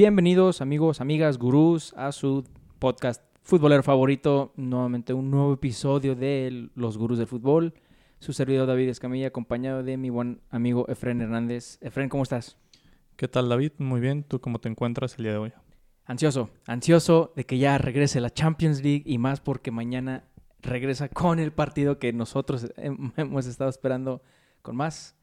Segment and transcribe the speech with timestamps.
[0.00, 2.42] Bienvenidos amigos, amigas, gurús a su
[2.78, 4.54] podcast futbolero favorito.
[4.56, 7.74] Nuevamente un nuevo episodio de Los Gurús del Fútbol.
[8.18, 11.76] Su servidor David Escamilla acompañado de mi buen amigo Efren Hernández.
[11.82, 12.56] Efren, ¿cómo estás?
[13.16, 13.72] ¿Qué tal David?
[13.76, 14.24] Muy bien.
[14.24, 15.52] ¿Tú cómo te encuentras el día de hoy?
[16.06, 20.24] Ansioso, ansioso de que ya regrese la Champions League y más porque mañana
[20.62, 22.72] regresa con el partido que nosotros
[23.18, 24.22] hemos estado esperando
[24.62, 25.14] con más,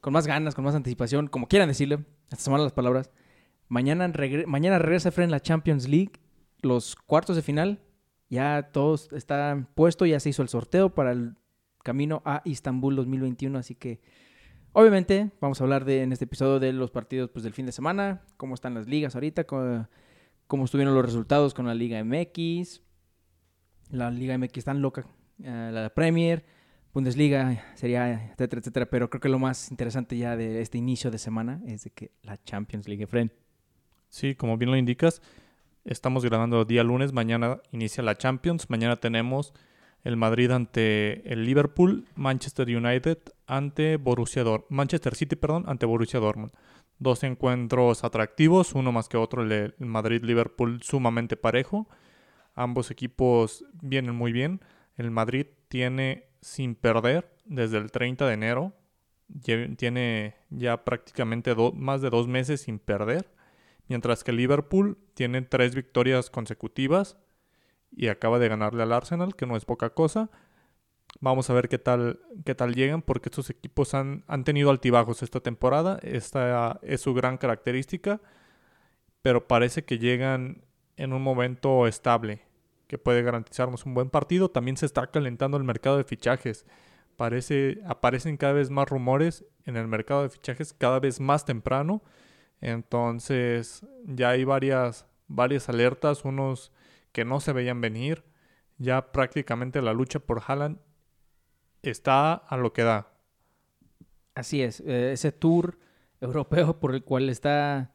[0.00, 3.10] con más ganas, con más anticipación, como quieran decirle, estas son las palabras.
[3.68, 6.12] Mañana, regresa Efren la Champions League,
[6.62, 7.80] los cuartos de final,
[8.30, 11.36] ya todos están puestos, ya se hizo el sorteo para el
[11.82, 14.00] camino a Istambul 2021, así que
[14.72, 17.72] obviamente vamos a hablar de, en este episodio de los partidos pues, del fin de
[17.72, 19.88] semana, cómo están las ligas ahorita, cómo,
[20.46, 22.82] cómo estuvieron los resultados con la Liga MX,
[23.90, 25.06] la Liga MX tan loca,
[25.42, 26.44] eh, la Premier,
[26.92, 28.86] Bundesliga, sería, etcétera, etcétera.
[28.86, 32.12] Pero creo que lo más interesante ya de este inicio de semana es de que
[32.22, 33.30] la Champions League, Friend.
[34.08, 35.20] Sí, como bien lo indicas,
[35.84, 39.52] estamos grabando día lunes, mañana inicia la Champions, mañana tenemos
[40.02, 46.20] el Madrid ante el Liverpool, Manchester United ante Borussia Dortmund, Manchester City, perdón, ante Borussia
[46.20, 46.52] Dortmund.
[46.98, 51.88] Dos encuentros atractivos, uno más que otro, el Madrid-Liverpool sumamente parejo.
[52.54, 54.60] Ambos equipos vienen muy bien.
[54.96, 58.72] El Madrid tiene sin perder desde el 30 de enero.
[59.76, 63.30] Tiene ya prácticamente más de dos meses sin perder.
[63.88, 67.16] Mientras que Liverpool tiene tres victorias consecutivas
[67.90, 70.30] y acaba de ganarle al Arsenal, que no es poca cosa.
[71.20, 75.22] Vamos a ver qué tal, qué tal llegan, porque estos equipos han, han tenido altibajos
[75.22, 75.98] esta temporada.
[76.02, 78.20] Esta es su gran característica.
[79.22, 80.64] Pero parece que llegan
[80.96, 82.42] en un momento estable
[82.88, 84.50] que puede garantizarnos un buen partido.
[84.50, 86.66] También se está calentando el mercado de fichajes.
[87.16, 92.02] Parece, aparecen cada vez más rumores en el mercado de fichajes cada vez más temprano.
[92.60, 96.72] Entonces ya hay varias, varias alertas, unos
[97.12, 98.24] que no se veían venir.
[98.78, 100.78] Ya prácticamente la lucha por Haaland
[101.82, 103.12] está a lo que da.
[104.34, 105.78] Así es, eh, ese tour
[106.20, 107.92] europeo por el cual está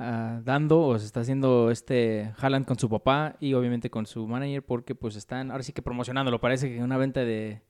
[0.00, 4.28] Ah, dando o se está haciendo este Haaland con su papá y obviamente con su
[4.28, 6.40] manager porque pues están ahora sí que promocionándolo.
[6.40, 7.62] Parece que una venta de,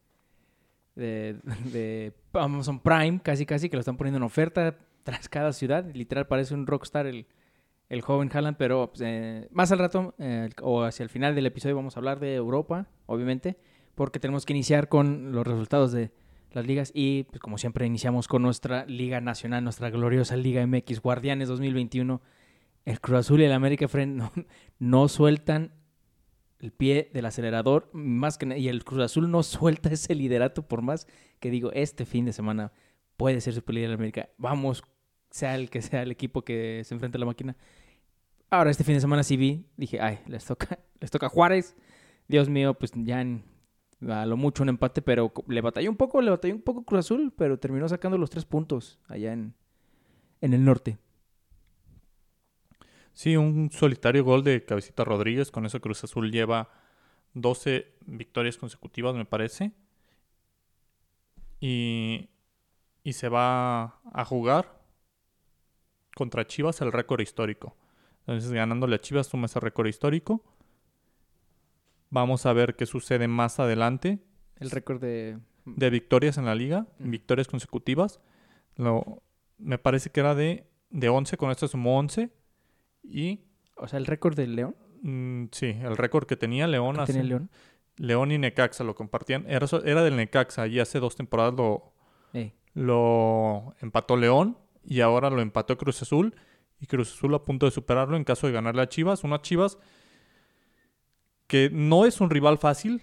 [0.95, 4.77] de, Amazon Prime casi casi que lo están poniendo en oferta
[5.09, 5.87] tras cada ciudad.
[5.95, 7.27] Literal parece un rockstar el,
[7.89, 11.47] el joven Haaland, pero pues, eh, más al rato eh, o hacia el final del
[11.47, 13.57] episodio vamos a hablar de Europa, obviamente,
[13.95, 16.13] porque tenemos que iniciar con los resultados de
[16.53, 21.01] las ligas y pues como siempre iniciamos con nuestra Liga Nacional, nuestra gloriosa Liga MX
[21.01, 22.21] Guardianes 2021.
[22.85, 24.23] El Cruz Azul y el América Friend
[24.79, 25.73] no, sueltan
[26.59, 30.83] el pie del acelerador más que y el Cruz Azul no suelta ese liderato por
[30.83, 31.07] más
[31.41, 32.73] que digo este fin de semana
[33.19, 34.31] puede ser su líder América.
[34.39, 34.83] Vamos,
[35.31, 37.57] sea el que sea el equipo que se enfrente a la máquina.
[38.51, 41.77] Ahora este fin de semana sí vi, dije, ay, les toca les toca Juárez.
[42.29, 43.25] Dios mío, pues ya
[44.07, 47.01] a lo mucho un empate, pero le batalló un poco, le batalló un poco Cruz
[47.01, 49.55] Azul, pero terminó sacando los tres puntos allá en,
[50.41, 50.99] en el norte.
[53.15, 56.71] Sí, un solitario gol de Cabecita Rodríguez, con eso Cruz Azul lleva
[57.35, 59.73] 12 victorias consecutivas, me parece.
[61.59, 62.29] Y,
[63.03, 64.78] y se va a jugar
[66.19, 67.77] contra Chivas el récord histórico.
[68.27, 70.43] Entonces, ganándole a Chivas, toma ese récord histórico.
[72.11, 74.19] Vamos a ver qué sucede más adelante.
[74.59, 75.39] El récord de...
[75.65, 78.21] De victorias en la liga, victorias consecutivas.
[78.77, 79.23] Lo,
[79.59, 82.31] me parece que era de, de 11, con esto sumó 11.
[83.05, 83.41] Y...
[83.77, 84.75] O sea, el récord del León.
[85.03, 86.97] Mm, sí, el récord que tenía León.
[86.97, 87.51] ¿Qué tenía León?
[87.97, 89.45] León y Necaxa lo compartían.
[89.47, 91.93] Era, era del Necaxa y hace dos temporadas lo,
[92.75, 94.57] lo empató León
[94.89, 96.35] y ahora lo empató Cruz Azul.
[96.81, 99.23] Y Cruz Azul a punto de superarlo en caso de ganarle a Chivas.
[99.23, 99.79] Unas Chivas
[101.47, 103.03] que no es un rival fácil,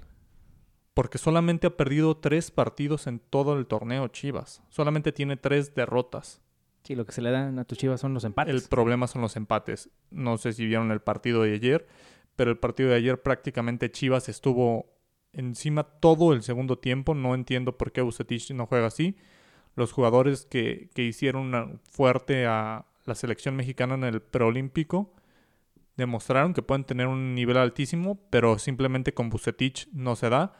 [0.93, 4.63] porque solamente ha perdido tres partidos en todo el torneo Chivas.
[4.69, 6.41] Solamente tiene tres derrotas.
[6.83, 8.53] Sí, lo que se le dan a tus Chivas son los empates.
[8.53, 9.89] El problema son los empates.
[10.09, 11.87] No sé si vieron el partido de ayer,
[12.35, 14.91] pero el partido de ayer prácticamente Chivas estuvo
[15.33, 17.13] encima todo el segundo tiempo.
[17.13, 19.17] No entiendo por qué Bucetich no juega así.
[19.75, 25.13] Los jugadores que, que hicieron fuerte a la selección mexicana en el preolímpico
[25.97, 30.53] demostraron que pueden tener un nivel altísimo, pero simplemente con Bucetich no se da.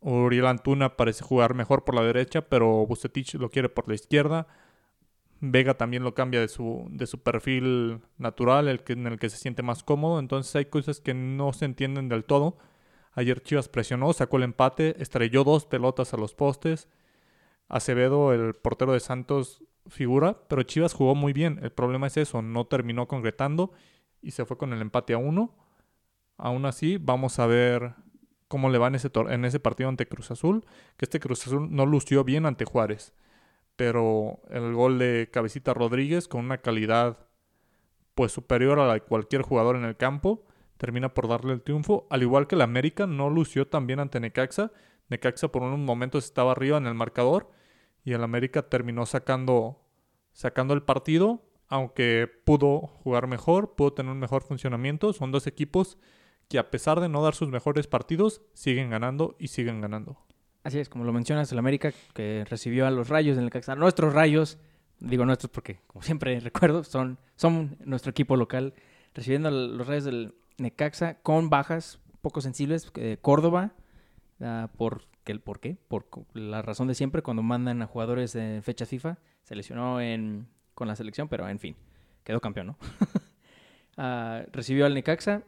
[0.00, 4.46] Uriel Antuna parece jugar mejor por la derecha, pero Bucetich lo quiere por la izquierda.
[5.40, 9.30] Vega también lo cambia de su, de su perfil natural, el que, en el que
[9.30, 10.18] se siente más cómodo.
[10.18, 12.58] Entonces hay cosas que no se entienden del todo.
[13.12, 16.88] Ayer Chivas presionó, sacó el empate, estrelló dos pelotas a los postes.
[17.68, 21.58] Acevedo, el portero de Santos, figura, pero Chivas jugó muy bien.
[21.62, 23.72] El problema es eso, no terminó concretando
[24.22, 25.54] y se fue con el empate a uno.
[26.36, 27.94] Aún así, vamos a ver
[28.48, 30.64] cómo le va en ese, en ese partido ante Cruz Azul,
[30.96, 33.14] que este Cruz Azul no lució bien ante Juárez,
[33.76, 37.26] pero el gol de Cabecita Rodríguez con una calidad
[38.14, 40.44] pues superior a la de cualquier jugador en el campo,
[40.76, 44.20] termina por darle el triunfo, al igual que el América no lució tan bien ante
[44.20, 44.72] Necaxa,
[45.08, 47.50] Necaxa por unos momentos estaba arriba en el marcador
[48.06, 49.82] y el América terminó sacando
[50.32, 55.98] sacando el partido, aunque pudo jugar mejor, pudo tener un mejor funcionamiento, son dos equipos
[56.48, 60.18] que a pesar de no dar sus mejores partidos, siguen ganando y siguen ganando.
[60.62, 64.14] Así es, como lo mencionas, el América que recibió a los Rayos en el nuestros
[64.14, 64.58] Rayos,
[65.00, 68.74] digo nuestros porque como siempre recuerdo, son, son nuestro equipo local,
[69.14, 73.72] recibiendo a los Rayos del Necaxa con bajas poco sensibles, eh, Córdoba,
[74.40, 75.76] uh, por, ¿el ¿por qué?
[75.88, 80.48] Por la razón de siempre, cuando mandan a jugadores de fecha FIFA, se lesionó en,
[80.74, 81.76] con la selección, pero en fin,
[82.24, 82.78] quedó campeón, ¿no?
[83.98, 85.44] uh, recibió al Necaxa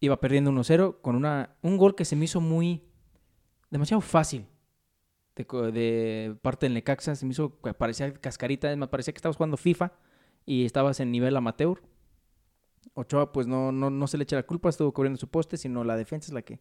[0.00, 2.82] iba perdiendo 1-0 con una, un gol que se me hizo muy,
[3.70, 4.46] demasiado fácil
[5.34, 7.14] de, parte del Necaxa.
[7.14, 9.92] Se me hizo, parecía cascarita, me parecía que estabas jugando FIFA
[10.44, 11.82] y estabas en nivel amateur.
[12.94, 15.84] Ochoa, pues no, no, no se le echa la culpa, estuvo cubriendo su poste, sino
[15.84, 16.60] la defensa es la que,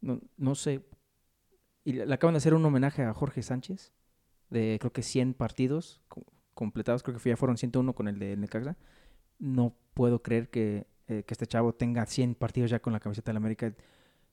[0.00, 0.82] no, no sé.
[1.86, 3.94] Y le acaban de hacer un homenaje a Jorge Sánchez,
[4.50, 6.02] de creo que 100 partidos
[6.52, 8.76] completados, creo que ya fueron 101 con el de Necaxa.
[9.38, 13.30] No puedo creer que eh, que este chavo tenga 100 partidos ya con la camiseta
[13.30, 13.72] de la América.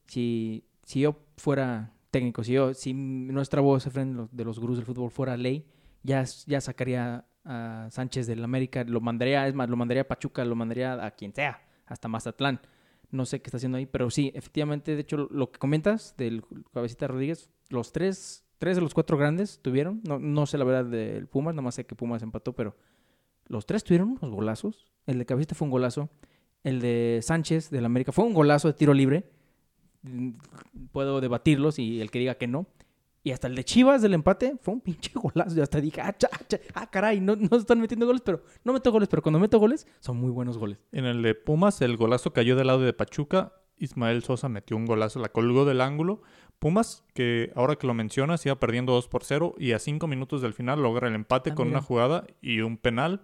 [0.08, 5.12] Si, si yo fuera técnico, si, yo, si nuestra voz de los gurús del fútbol
[5.12, 5.68] fuera ley,
[6.02, 10.44] ya, ya sacaría a Sánchez del América, lo mandaría, es más, lo mandaría a Pachuca,
[10.46, 12.60] lo mandaría a quien sea, hasta Mazatlán.
[13.14, 16.44] No sé qué está haciendo ahí, pero sí, efectivamente, de hecho, lo que comentas del
[16.74, 20.86] Cabecita Rodríguez, los tres, tres de los cuatro grandes tuvieron, no, no sé la verdad
[20.86, 22.76] del Pumas, nomás sé que Pumas empató, pero
[23.48, 24.92] los tres tuvieron unos golazos.
[25.06, 26.10] El de Cabecita fue un golazo
[26.64, 29.26] el de Sánchez del América fue un golazo de tiro libre.
[30.92, 32.68] Puedo debatirlos y el que diga que no.
[33.24, 35.56] Y hasta el de Chivas del empate fue un pinche golazo.
[35.56, 36.16] Yo hasta dije, ah,
[36.76, 39.88] ah caray, no, no están metiendo goles, pero no meto goles, pero cuando meto goles
[40.00, 40.78] son muy buenos goles.
[40.92, 43.54] En el de Pumas, el golazo cayó del lado de Pachuca.
[43.78, 46.22] Ismael Sosa metió un golazo, la colgó del ángulo.
[46.60, 50.42] Pumas, que ahora que lo mencionas, iba perdiendo 2 por 0 y a 5 minutos
[50.42, 53.22] del final logra el empate ah, con una jugada y un penal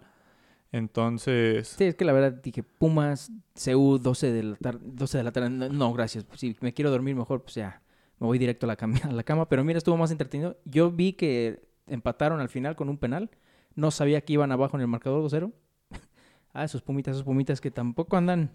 [0.72, 1.68] entonces.
[1.68, 4.80] Sí, es que la verdad dije, Pumas, CU, 12 de la tarde.
[4.82, 5.50] 12 de la tarde.
[5.50, 6.26] No, gracias.
[6.36, 7.82] Si me quiero dormir mejor, pues ya.
[8.20, 9.48] Me voy directo a la, cama, a la cama.
[9.48, 10.56] Pero mira, estuvo más entretenido.
[10.64, 13.30] Yo vi que empataron al final con un penal.
[13.74, 15.52] No sabía que iban abajo en el marcador 2-0.
[16.52, 18.50] ah, esos pumitas, esos pumitas que tampoco andan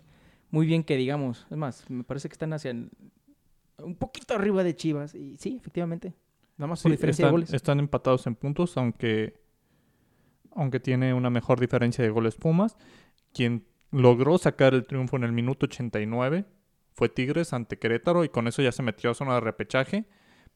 [0.51, 1.47] muy bien que digamos.
[1.49, 5.15] Es más, me parece que están hacia un poquito arriba de Chivas.
[5.15, 6.13] Y sí, efectivamente.
[6.57, 7.53] Nada más por diferencia de goles.
[7.53, 9.43] Están empatados en puntos, aunque
[10.55, 12.77] aunque tiene una mejor diferencia de goles Pumas.
[13.33, 16.45] Quien logró sacar el triunfo en el minuto 89
[16.95, 20.05] fue Tigres ante Querétaro y con eso ya se metió a zona de repechaje.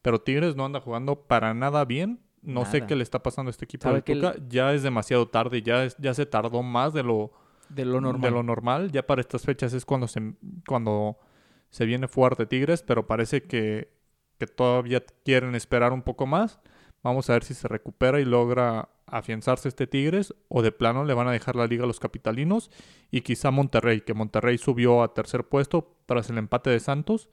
[0.02, 2.20] Pero Tigres no anda jugando para nada bien.
[2.42, 4.34] No sé qué le está pasando a este equipo de Tuca.
[4.48, 7.32] Ya es demasiado tarde, ya, ya se tardó más de lo,
[7.68, 8.22] de lo normal.
[8.22, 8.90] De lo normal.
[8.90, 10.32] Ya para estas fechas es cuando se,
[10.66, 11.18] cuando
[11.68, 13.92] se viene fuerte Tigres, pero parece que,
[14.38, 16.60] que todavía quieren esperar un poco más.
[17.02, 21.14] Vamos a ver si se recupera y logra afianzarse este Tigres o de plano le
[21.14, 22.70] van a dejar la liga a los capitalinos
[23.10, 27.28] y quizá Monterrey, que Monterrey subió a tercer puesto tras el empate de Santos.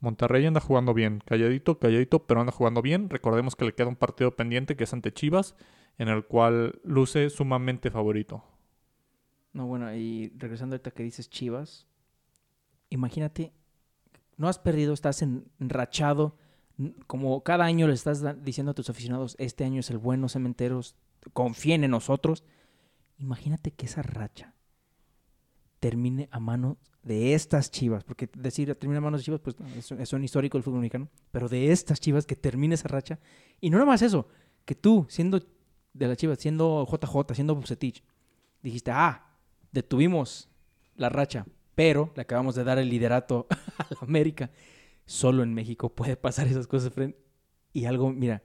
[0.00, 3.08] Monterrey anda jugando bien, calladito, calladito, pero anda jugando bien.
[3.08, 5.54] Recordemos que le queda un partido pendiente que es ante Chivas,
[5.98, 8.44] en el cual luce sumamente favorito.
[9.52, 11.86] No, bueno, y regresando ahorita que dices Chivas,
[12.90, 13.52] imagínate,
[14.36, 16.36] no has perdido, estás enrachado
[17.06, 20.96] como cada año le estás diciendo a tus aficionados, este año es el bueno, cementeros,
[21.32, 22.44] confíen en nosotros.
[23.18, 24.54] Imagínate que esa racha
[25.80, 29.56] termine a manos de estas chivas, porque decir termina a manos de chivas, pues
[29.98, 33.18] es, un histórico del fútbol mexicano, pero de estas chivas que termine esa racha,
[33.60, 34.28] y no nada más eso,
[34.64, 35.40] que tú, siendo
[35.92, 38.04] de las chivas, siendo JJ, siendo Bucetich,
[38.62, 39.26] dijiste, ah,
[39.72, 40.48] detuvimos
[40.94, 43.46] la racha, pero le acabamos de dar el liderato
[43.78, 44.50] a la América
[45.12, 46.90] Solo en México puede pasar esas cosas,
[47.74, 48.42] Y algo, mira,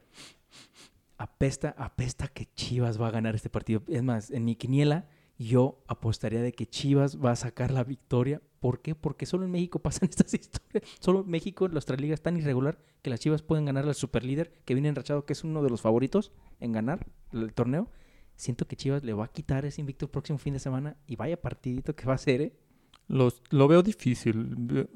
[1.17, 3.83] apesta, apesta que Chivas va a ganar este partido.
[3.87, 5.07] Es más, en mi quiniela
[5.39, 8.41] yo apostaría de que Chivas va a sacar la victoria.
[8.59, 8.95] ¿Por qué?
[8.95, 10.83] Porque solo en México pasan estas historias.
[10.99, 14.51] Solo en México nuestra liga es tan irregular que las Chivas pueden ganar al superlíder
[14.65, 17.89] que viene enrachado, que es uno de los favoritos en ganar el torneo.
[18.35, 21.15] Siento que Chivas le va a quitar ese invicto el próximo fin de semana y
[21.15, 22.66] vaya partidito que va a ser, ¿eh?
[23.07, 24.87] Los, lo veo difícil.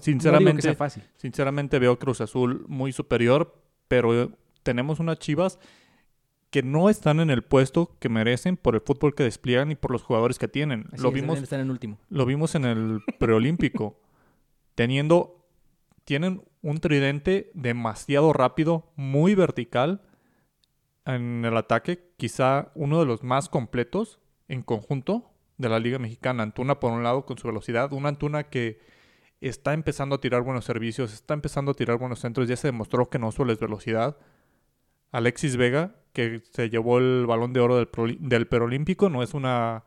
[0.00, 1.04] sinceramente, fácil.
[1.16, 3.54] sinceramente veo Cruz Azul muy superior,
[3.88, 5.58] pero tenemos unas Chivas
[6.50, 9.90] que no están en el puesto que merecen por el fútbol que despliegan y por
[9.90, 10.86] los jugadores que tienen.
[10.92, 11.98] Así lo es, vimos estar en último.
[12.10, 13.98] lo vimos en el preolímpico.
[14.74, 15.38] teniendo.
[16.04, 20.02] Tienen un tridente demasiado rápido, muy vertical
[21.06, 22.12] en el ataque.
[22.16, 25.31] Quizá uno de los más completos en conjunto
[25.62, 26.42] de la Liga Mexicana.
[26.42, 27.92] Antuna, por un lado, con su velocidad.
[27.94, 28.80] Una Antuna que
[29.40, 32.48] está empezando a tirar buenos servicios, está empezando a tirar buenos centros.
[32.48, 34.18] Ya se demostró que no solo es velocidad.
[35.10, 39.84] Alexis Vega, que se llevó el balón de oro del, perolímpico, no es una.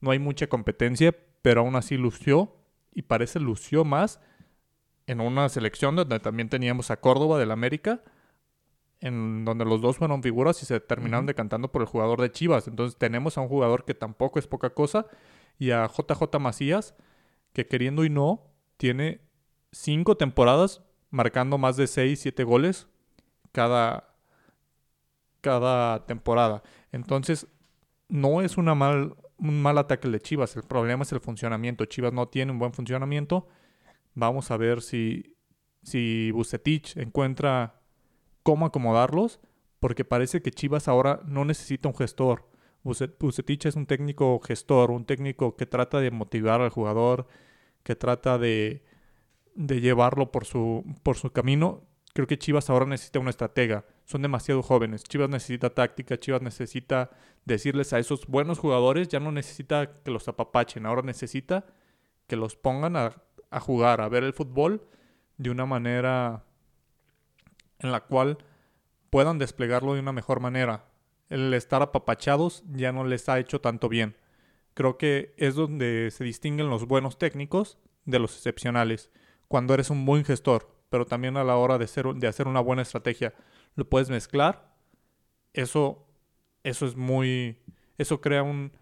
[0.00, 2.54] No hay mucha competencia, pero aún así lució
[2.92, 4.20] y parece lució más
[5.06, 8.02] en una selección donde también teníamos a Córdoba del América,
[9.00, 12.66] en donde los dos fueron figuras y se terminaron decantando por el jugador de Chivas.
[12.68, 15.06] Entonces tenemos a un jugador que tampoco es poca cosa
[15.58, 16.94] y a JJ Macías,
[17.52, 18.42] que queriendo y no,
[18.76, 19.20] tiene
[19.72, 22.88] cinco temporadas marcando más de 6, 7 goles
[23.52, 24.14] cada,
[25.40, 26.62] cada temporada.
[26.92, 27.46] Entonces,
[28.08, 30.56] no es una mal, un mal ataque el de Chivas.
[30.56, 31.84] El problema es el funcionamiento.
[31.84, 33.48] Chivas no tiene un buen funcionamiento.
[34.14, 35.36] Vamos a ver si,
[35.82, 37.77] si Bucetich encuentra
[38.48, 39.40] cómo acomodarlos,
[39.78, 42.48] porque parece que Chivas ahora no necesita un gestor.
[42.82, 47.26] Buce- Bucetich es un técnico gestor, un técnico que trata de motivar al jugador,
[47.82, 48.82] que trata de,
[49.54, 50.82] llevarlo por su,
[51.34, 51.82] camino.
[52.14, 53.84] Creo que Chivas ahora necesita una estratega.
[54.06, 55.04] Son demasiado jóvenes.
[55.04, 57.10] Chivas necesita táctica, Chivas necesita
[57.44, 61.66] decirles a esos buenos jugadores, ya no necesita que los apapachen, ahora necesita
[62.26, 64.88] que los pongan a jugar, a ver el fútbol
[65.36, 66.46] de una manera
[67.80, 68.38] en la cual
[69.10, 70.86] puedan desplegarlo de una mejor manera.
[71.28, 74.16] El estar apapachados ya no les ha hecho tanto bien.
[74.74, 79.10] Creo que es donde se distinguen los buenos técnicos de los excepcionales.
[79.48, 82.60] Cuando eres un buen gestor, pero también a la hora de, ser, de hacer una
[82.60, 83.34] buena estrategia,
[83.74, 84.74] lo puedes mezclar.
[85.52, 86.06] Eso,
[86.62, 87.58] eso es muy...
[87.98, 88.72] Eso crea un,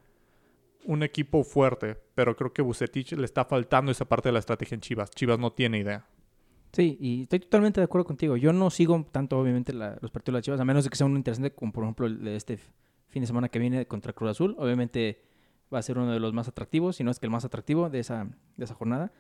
[0.85, 4.75] un equipo fuerte, pero creo que Bucetich le está faltando esa parte de la estrategia
[4.75, 5.11] en Chivas.
[5.11, 6.07] Chivas no tiene idea.
[6.77, 8.37] Sí, y estoy totalmente de acuerdo contigo.
[8.37, 10.97] Yo no sigo tanto, obviamente, la- los partidos de las Chivas, a menos de que
[10.97, 12.59] sea uno interesante, como por ejemplo el de este
[13.09, 14.55] fin de semana que viene contra Cruz Azul.
[14.59, 15.23] Obviamente
[15.73, 17.89] va a ser uno de los más atractivos, si no es que el más atractivo
[17.89, 18.29] de esa,
[18.59, 19.11] de esa jornada.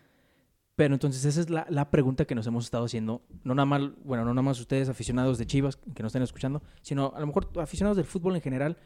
[0.75, 3.23] Pero entonces esa es la, la pregunta que nos hemos estado haciendo.
[3.43, 6.63] No nada más, bueno, no nada más ustedes aficionados de Chivas que nos estén escuchando,
[6.83, 8.77] sino a lo mejor aficionados del fútbol en general,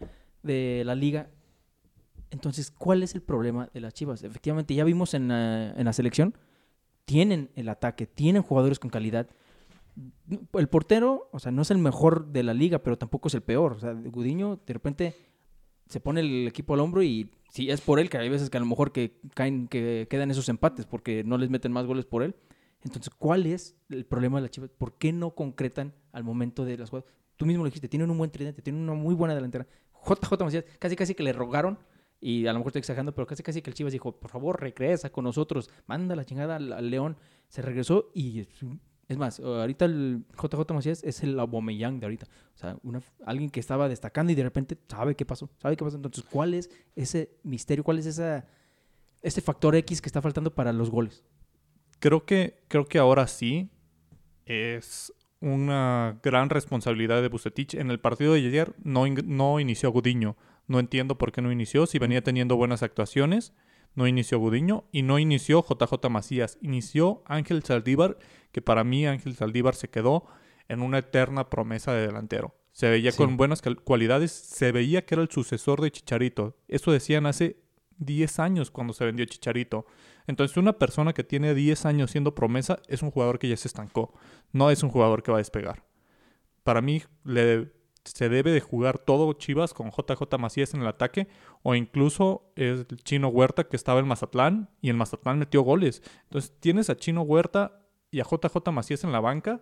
[0.45, 1.29] de la liga.
[2.31, 4.23] Entonces, ¿cuál es el problema de las Chivas?
[4.23, 6.37] Efectivamente, ya vimos en, la- en la selección,
[7.11, 9.29] tienen el ataque, tienen jugadores con calidad.
[10.53, 13.43] El portero, o sea, no es el mejor de la liga, pero tampoco es el
[13.43, 13.73] peor.
[13.73, 15.17] O sea, Gudiño de repente
[15.89, 18.59] se pone el equipo al hombro y si es por él, que hay veces que
[18.59, 22.07] a lo mejor que caen, que quedan esos empates porque no les meten más goles
[22.07, 22.37] por él.
[22.85, 24.71] Entonces, ¿cuál es el problema de las Chivas?
[24.71, 27.11] ¿Por qué no concretan al momento de las jugadas?
[27.35, 29.67] Tú mismo lo dijiste, tienen un buen tridente, tienen una muy buena delantera.
[30.07, 31.77] JJ Macías, casi casi que le rogaron
[32.21, 34.61] y a lo mejor estoy exagerando, pero casi casi que el Chivas dijo, por favor,
[34.61, 37.17] regresa con nosotros, manda la chingada al, León.
[37.49, 38.47] Se regresó y
[39.09, 42.27] es, más, ahorita el JJ Macías es el Aubameyang de ahorita.
[42.55, 42.77] O sea,
[43.25, 45.97] alguien que estaba destacando y de repente sabe qué pasó, sabe qué pasó.
[45.97, 47.83] Entonces, ¿cuál es ese misterio?
[47.83, 48.47] ¿Cuál es esa,
[49.23, 51.25] ese factor X que está faltando para los goles?
[52.01, 53.71] Creo que, creo que ahora sí
[54.45, 57.75] es una gran responsabilidad de Bucetich.
[57.75, 60.37] En el partido de ayer no, no inició Gudiño.
[60.71, 61.85] No entiendo por qué no inició.
[61.87, 63.53] Si venía teniendo buenas actuaciones,
[63.97, 66.59] no inició Gudiño y no inició JJ Macías.
[66.63, 68.19] Inició Ángel Saldívar,
[68.53, 70.27] que para mí Ángel Saldívar se quedó
[70.69, 72.55] en una eterna promesa de delantero.
[72.71, 73.19] Se veía Sí.
[73.19, 76.57] con buenas cualidades, se veía que era el sucesor de Chicharito.
[76.69, 77.57] Eso decían hace
[77.97, 79.87] 10 años cuando se vendió Chicharito.
[80.29, 83.67] Entonces, una persona que tiene 10 años siendo promesa es un jugador que ya se
[83.67, 84.15] estancó.
[84.53, 85.83] No es un jugador que va a despegar.
[86.63, 87.73] Para mí, le,
[88.05, 91.29] se debe de jugar todo Chivas con JJ Macías en el ataque.
[91.63, 96.03] O incluso el Chino Huerta que estaba en Mazatlán y en Mazatlán metió goles.
[96.25, 97.81] Entonces, tienes a Chino Huerta
[98.11, 99.61] y a JJ Macías en la banca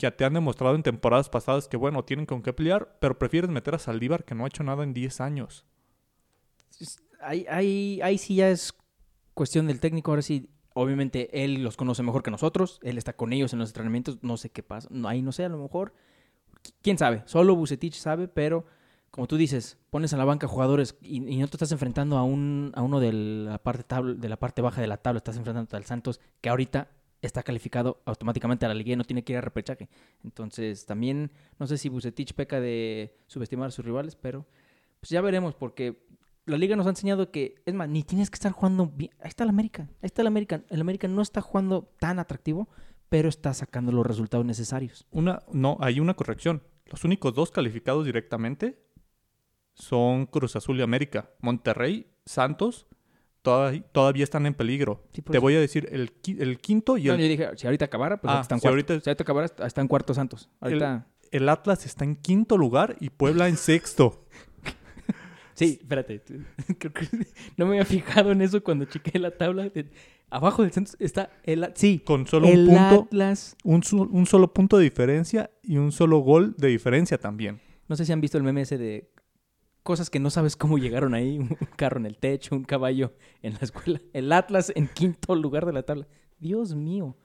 [0.00, 3.50] que te han demostrado en temporadas pasadas que, bueno, tienen con qué pelear, pero prefieres
[3.50, 5.66] meter a Saldívar que no ha hecho nada en 10 años.
[7.20, 8.72] Ahí, ahí, ahí sí ya es
[9.34, 10.10] cuestión del técnico.
[10.10, 12.80] Ahora sí, obviamente él los conoce mejor que nosotros.
[12.82, 14.18] Él está con ellos en los entrenamientos.
[14.22, 14.88] No sé qué pasa.
[15.04, 15.92] Ahí no sé, a lo mejor.
[16.82, 17.22] Quién sabe.
[17.26, 18.64] Solo Bucetich sabe, pero
[19.10, 22.72] como tú dices, pones a la banca jugadores y, no te estás enfrentando a, un,
[22.74, 25.18] a uno de la, parte tabla, de la parte baja de la tabla.
[25.18, 26.88] Estás enfrentando al Santos, que ahorita
[27.22, 29.88] está calificado automáticamente a la liga y no tiene que ir a repechaje.
[30.24, 34.46] Entonces, también no sé si Bucetich peca de subestimar a sus rivales, pero
[35.00, 36.02] pues ya veremos, porque
[36.46, 39.12] la liga nos ha enseñado que, es más, ni tienes que estar jugando bien.
[39.20, 40.62] Ahí está el América, ahí está el América.
[40.68, 42.68] El América no está jugando tan atractivo,
[43.10, 45.06] pero está sacando los resultados necesarios.
[45.10, 46.62] Una, no, hay una corrección.
[46.86, 48.80] los únicos dos calificados directamente
[49.74, 51.30] son Cruz Azul y América.
[51.40, 52.86] Monterrey, Santos,
[53.42, 55.04] toda- todavía están en peligro.
[55.12, 55.40] Sí, Te eso.
[55.40, 58.20] voy a decir el, qui- el quinto y No, el, yo dije, si ahorita acabara,
[58.20, 58.74] pues Ah, ahorita está en si cuarto.
[58.92, 60.48] ahorita- Si ahorita acabara, está en cuarto Santos.
[60.60, 61.06] Ahorita...
[61.30, 64.26] el Atlas está en quinto lugar y Puebla en sexto.
[65.54, 66.22] Sí, espérate.
[66.78, 67.06] Creo que
[67.58, 69.70] no me había fijado en eso cuando chequé la tabla.
[70.30, 71.70] Abajo del Santos está el...
[71.74, 73.56] Sí, Con solo el un punto, Atlas.
[73.64, 77.60] un, un solo punto de diferencia y un solo gol de diferencia también.
[77.88, 79.10] No sé si han visto el meme ese de
[79.82, 81.38] cosas que no sabes cómo llegaron ahí.
[81.38, 84.00] Un carro en el techo, un caballo en la escuela.
[84.12, 86.06] El Atlas en quinto lugar de la tabla.
[86.38, 87.16] Dios mío.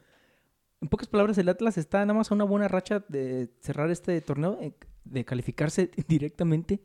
[0.82, 4.20] En pocas palabras, el Atlas está nada más a una buena racha de cerrar este
[4.22, 6.82] torneo, eh, de calificarse directamente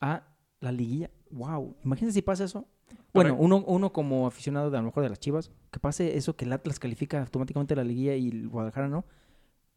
[0.00, 0.26] a
[0.60, 1.10] la liguilla.
[1.30, 1.76] Wow.
[1.84, 2.66] Imagínense si pasa eso.
[3.14, 6.34] Bueno, uno, uno como aficionado de a lo mejor de las Chivas, que pase eso
[6.34, 9.04] que el Atlas califica automáticamente la liguilla y el Guadalajara no.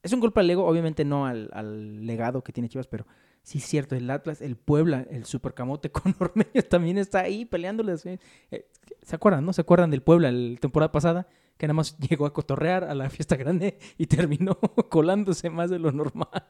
[0.04, 3.06] Es un golpe al ego, obviamente no al, al legado que tiene Chivas, pero
[3.42, 8.06] sí es cierto, el Atlas, el Puebla, el Supercamote con Ormeño también está ahí peleándoles.
[8.06, 8.20] eh.
[8.52, 8.70] Eh,
[9.02, 9.52] ¿Se acuerdan, no?
[9.54, 11.28] ¿Se acuerdan del Puebla la temporada pasada?
[11.58, 14.56] Que nada más llegó a cotorrear a la fiesta grande y terminó
[14.90, 16.46] colándose más de lo normal.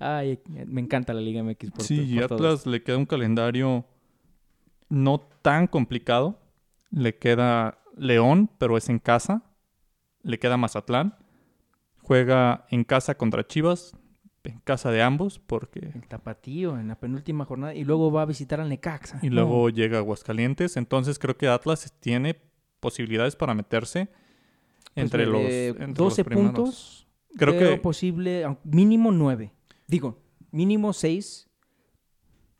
[0.00, 3.84] Ay, me encanta la Liga MX por Sí, y por Atlas le queda un calendario
[4.88, 6.40] no tan complicado.
[6.90, 9.42] Le queda León, pero es en casa.
[10.22, 11.16] Le queda Mazatlán.
[12.02, 13.94] Juega en casa contra Chivas,
[14.44, 15.90] en casa de ambos, porque...
[15.94, 19.18] El tapatío en la penúltima jornada y luego va a visitar al Necaxa.
[19.22, 20.76] Y luego llega Aguascalientes.
[20.76, 22.40] Entonces creo que Atlas tiene
[22.80, 24.06] posibilidades para meterse
[24.94, 26.52] pues, entre los, entre los 12 primeros.
[26.52, 27.08] puntos.
[27.36, 29.52] Creo que posible, mínimo 9.
[29.86, 30.18] Digo,
[30.50, 31.47] mínimo 6.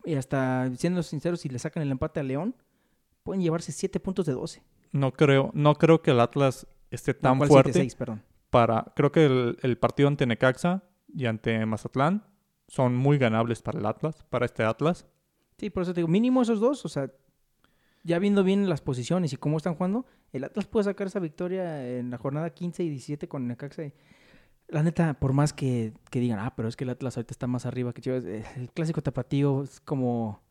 [0.04, 2.54] Y hasta, siendo sinceros, si le sacan el empate a León,
[3.22, 4.62] pueden llevarse 7 puntos de 12.
[4.92, 8.22] no creo, no creo que el Atlas esté tan ¿cuál fuerte 7-6, perdón.
[8.50, 8.92] para.
[8.96, 10.82] Creo que el, el partido ante Necaxa
[11.12, 12.24] y ante Mazatlán
[12.68, 15.06] son muy ganables para el Atlas, para este Atlas.
[15.58, 16.84] Sí, por eso te digo, mínimo esos dos.
[16.84, 17.10] O sea,
[18.04, 21.86] ya viendo bien las posiciones y cómo están jugando, el Atlas puede sacar esa victoria
[21.98, 23.84] en la jornada 15 y 17 con Necaxa.
[23.84, 23.92] y-
[24.68, 27.46] La neta, por más que, que digan, ah, pero es que el Atlas ahorita está
[27.46, 30.42] más arriba que Chivas, eh, el clásico tapatío es como.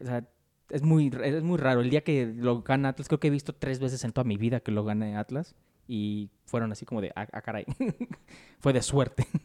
[0.00, 0.28] O sea,
[0.70, 1.80] es muy, es muy raro.
[1.80, 4.36] El día que lo gana Atlas, creo que he visto tres veces en toda mi
[4.36, 5.54] vida que lo gane Atlas.
[5.86, 7.64] Y fueron así como de, ah, ah, caray.
[8.60, 9.26] Fue de suerte.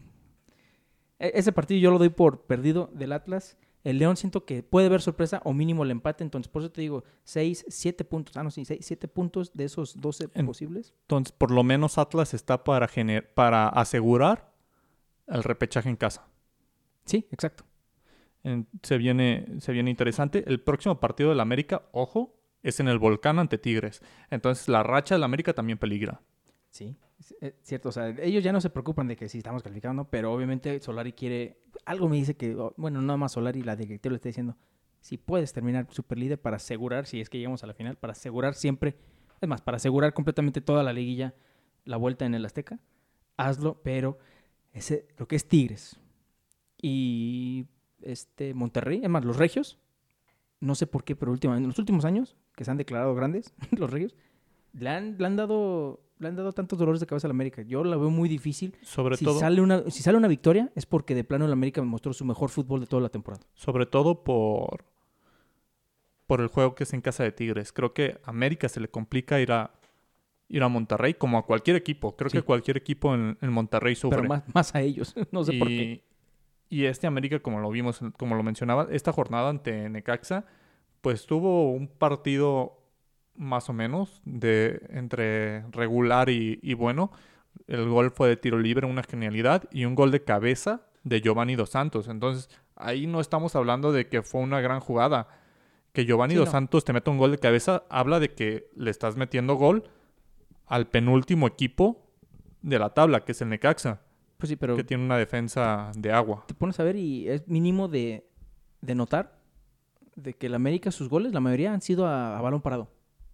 [1.20, 3.58] E- Ese partido yo lo doy por perdido del Atlas.
[3.84, 6.24] El León siento que puede haber sorpresa o mínimo el empate.
[6.24, 8.38] Entonces, por eso te digo, 6, 7 puntos.
[8.38, 10.94] Ah, no, sí, 7 puntos de esos 12 En- posibles.
[11.02, 14.54] Entonces, por lo menos Atlas está para, gener- para asegurar
[15.28, 16.26] el repechaje en casa.
[17.06, 17.66] Sí, exacto.
[18.44, 20.44] En- se, viene, se viene interesante.
[20.48, 24.02] El próximo partido del América, ojo, es en el Volcán ante Tigres.
[24.30, 26.22] Entonces, la racha del América también peligra.
[26.70, 26.96] Sí,
[27.62, 27.90] cierto.
[27.90, 31.14] O sea, ellos ya no se preocupan de que si estamos calificando, pero obviamente Solari
[31.14, 31.58] quiere.
[31.86, 34.58] Algo me dice que, bueno, nada más Solari, la directiva le está diciendo:
[35.04, 38.14] si puedes terminar super líder para asegurar, si es que llegamos a la final, para
[38.14, 38.96] asegurar siempre,
[39.42, 41.34] es más, para asegurar completamente toda la liguilla,
[41.84, 42.80] la vuelta en el Azteca,
[43.36, 44.18] hazlo, pero
[44.72, 46.00] ese, lo que es Tigres
[46.82, 47.68] y
[48.02, 49.78] este Monterrey, es más, los Regios,
[50.62, 53.54] no sé por qué, pero últimamente, en los últimos años, que se han declarado grandes,
[53.72, 54.16] los Regios,
[54.72, 57.62] le han, le han dado le han dado tantos dolores de cabeza al América.
[57.64, 58.76] Yo la veo muy difícil.
[58.82, 61.82] Sobre Si todo, sale, una, si sale una victoria es porque de plano el América
[61.84, 63.44] mostró su mejor fútbol de toda la temporada.
[63.56, 64.86] sobre todo por,
[66.28, 67.74] por el juego que es en casa de Tigres.
[67.74, 69.72] Creo que a América se le complica ir a,
[70.48, 72.16] ir a Monterrey, como a cualquier equipo.
[72.16, 72.38] Creo Sí.
[72.38, 74.18] que cualquier equipo en, en Monterrey sufre.
[74.18, 75.14] Pero más, más a ellos.
[75.32, 76.04] no sé por qué.
[76.70, 80.46] Y este América, como lo vimos, como lo mencionaba, esta jornada ante Necaxa,
[81.02, 82.80] pues tuvo un partido
[83.36, 87.12] más o menos de entre regular y, y bueno.
[87.68, 91.56] El gol fue de tiro libre, una genialidad, y un gol de cabeza de Giovanni
[91.56, 92.08] Dos Santos.
[92.08, 95.28] Entonces, ahí no estamos hablando de que fue una gran jugada.
[95.94, 96.52] Que Giovanni Sí, Dos no.
[96.52, 99.84] Santos te meta un gol de cabeza, habla de que le estás metiendo gol
[100.66, 102.08] al penúltimo equipo
[102.64, 104.02] de la tabla, que es el Necaxa
[104.38, 106.46] Pues sí, pero que tiene una defensa de agua.
[106.48, 108.26] te pones a ver y es mínimo de,
[108.82, 109.38] de notar
[110.16, 112.90] de que el América, sus goles, la mayoría han sido a, a balón parado.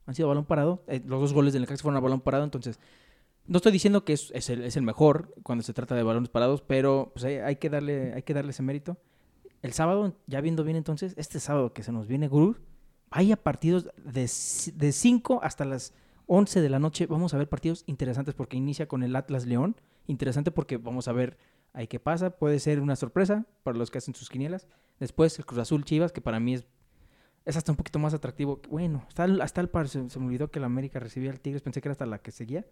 [0.10, 0.84] Han sido balón parado.
[0.88, 2.80] Eh, los dos goles del Necaxa fueron a balón parado, entonces
[3.46, 7.12] no estoy diciendo que es, es el, mejor cuando se trata de balones parados, pero
[7.14, 8.98] pues hay, que darle hay que darle ese mérito.
[9.62, 12.58] El sábado, ya viendo bien entonces, este sábado que se nos viene Gurú,
[13.12, 15.94] vaya partidos de 5 hasta las
[16.26, 17.06] 11 de la noche.
[17.06, 19.76] Vamos a ver partidos interesantes porque inicia con el Atlas León.
[20.08, 21.38] Interesante porque vamos a ver
[21.74, 22.32] ahí qué pasa.
[22.32, 24.68] Puede ser una sorpresa para los que hacen sus quinielas.
[25.00, 26.66] Después el Cruz Azul Chivas, que para mí es,
[27.50, 28.62] es hasta un poquito más atractivo.
[28.70, 31.40] Bueno, hasta el, hasta el par, se, se me olvidó que el América recibía al
[31.40, 32.66] Tigres, pensé que era hasta la que seguía.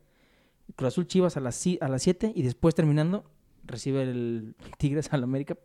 [0.76, 3.24] Cruz Azul Chivas a las, a las 7 y después terminando
[3.66, 5.58] recibe el Tigres al América.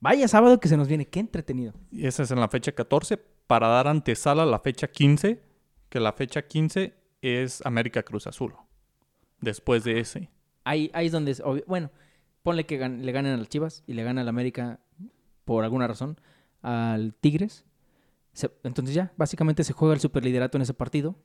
[0.00, 1.74] Vaya sábado que se nos viene, qué entretenido.
[1.90, 5.42] Y esa es en la fecha 14 para dar antesala a la fecha 15,
[5.88, 8.54] que la fecha 15 es América Cruz Azul.
[9.40, 10.30] Después de ese.
[10.64, 11.90] Ahí, ahí es donde, es obvio- bueno,
[12.42, 14.80] ponle que gan- le ganen a las Chivas y le gana al América
[15.44, 16.18] por alguna razón
[16.62, 17.64] al Tigres.
[18.62, 21.16] Entonces ya, básicamente se juega el superliderato en ese partido.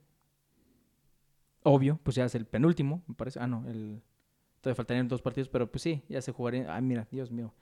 [1.64, 3.40] Obvio, pues ya es el penúltimo, me parece.
[3.40, 4.02] Ah, no, el...
[4.62, 6.74] todavía faltarían dos partidos, pero pues sí, ya se jugaría.
[6.74, 7.54] Ay, mira, Dios mío.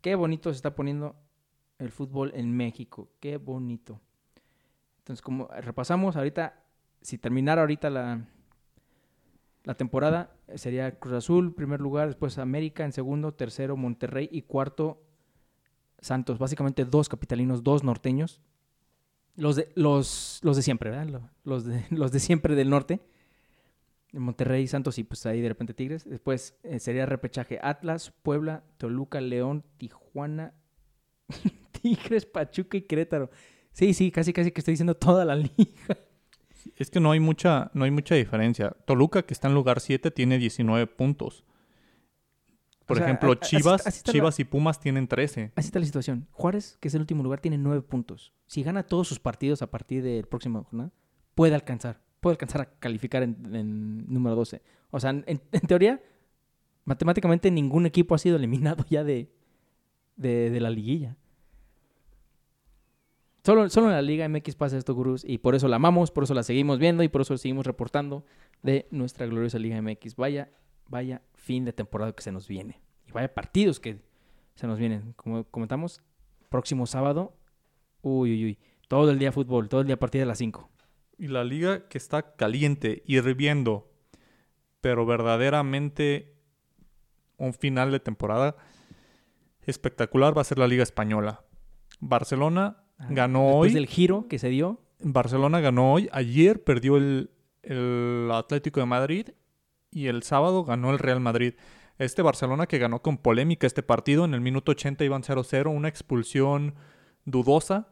[0.00, 1.16] Qué bonito se está poniendo
[1.78, 3.08] el fútbol en México.
[3.20, 4.00] Qué bonito.
[4.98, 6.62] Entonces, como repasamos ahorita,
[7.00, 8.26] si terminara ahorita la,
[9.64, 15.02] la temporada, sería Cruz Azul, primer lugar, después América en segundo, tercero Monterrey y cuarto
[16.00, 16.38] Santos.
[16.38, 18.40] Básicamente dos capitalinos, dos norteños.
[19.36, 21.06] Los de, los, los de siempre, ¿verdad?
[21.08, 23.00] Lo- Los de, los de siempre del norte.
[24.12, 26.04] Monterrey, Santos y pues ahí de repente Tigres.
[26.08, 30.52] Después eh, sería repechaje Atlas, Puebla, Toluca, León, Tijuana,
[31.82, 33.30] Tigres, Pachuca y Querétaro.
[33.72, 35.96] Sí, sí, casi casi que estoy diciendo toda la liga.
[36.76, 38.70] Es que no hay mucha, no hay mucha diferencia.
[38.84, 41.44] Toluca, que está en lugar 7, tiene 19 puntos.
[42.92, 45.52] Por O sea, ejemplo, a- Chivas, así la- y Pumas tienen 13.
[45.56, 46.26] Así está la situación.
[46.30, 48.32] Juárez, que es el último lugar, tiene nueve puntos.
[48.46, 50.90] Si gana todos sus partidos a partir del próximo jornada,
[51.34, 52.00] puede alcanzar.
[52.20, 54.62] Puede alcanzar a calificar en, en número 12.
[54.90, 56.00] O sea, en, en teoría,
[56.84, 59.32] matemáticamente ningún equipo ha sido eliminado ya de,
[60.16, 61.16] de, de la liguilla.
[63.44, 66.22] Solo, solo en la Liga MX pasa esto, gurús, y por eso la amamos, por
[66.24, 68.24] eso la seguimos viendo y por eso seguimos reportando
[68.62, 70.14] de nuestra gloriosa Liga MX.
[70.14, 70.48] Vaya,
[70.92, 72.80] vaya fin de temporada que se nos viene.
[73.08, 73.98] Y vaya partidos que
[74.54, 75.14] se nos vienen.
[75.14, 76.02] Como comentamos,
[76.50, 77.34] próximo sábado,
[78.02, 80.68] uy, uy, uy, todo el día fútbol, todo el día a partir de las 5.
[81.16, 83.90] Y la liga que está caliente, hirviendo,
[84.82, 86.34] pero verdaderamente
[87.38, 88.56] un final de temporada
[89.62, 91.42] espectacular va a ser la liga española.
[92.00, 93.74] Barcelona ganó Después hoy.
[93.74, 96.10] del giro que se dio, Barcelona ganó hoy.
[96.12, 97.30] Ayer perdió el,
[97.62, 99.28] el Atlético de Madrid
[99.92, 101.54] y el sábado ganó el Real Madrid.
[101.98, 105.88] Este Barcelona que ganó con polémica este partido, en el minuto 80 iban 0-0, una
[105.88, 106.74] expulsión
[107.24, 107.88] dudosa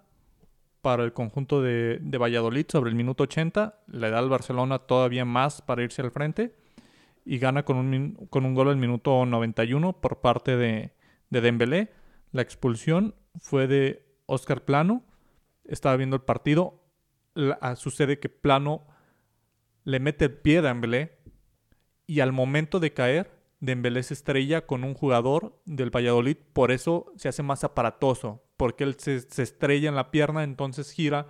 [0.82, 5.24] para el conjunto de, de Valladolid sobre el minuto 80, le da al Barcelona todavía
[5.24, 6.56] más para irse al frente
[7.24, 10.92] y gana con un, con un gol al minuto 91 por parte de,
[11.28, 11.92] de Dembélé.
[12.32, 15.04] La expulsión fue de Oscar Plano,
[15.64, 16.82] estaba viendo el partido,
[17.76, 18.86] sucede que Plano
[19.84, 21.19] le mete el pie a Dembélé
[22.10, 27.12] y al momento de caer, Dembélé se estrella con un jugador del Valladolid, por eso
[27.14, 31.28] se hace más aparatoso, porque él se, se estrella en la pierna, entonces gira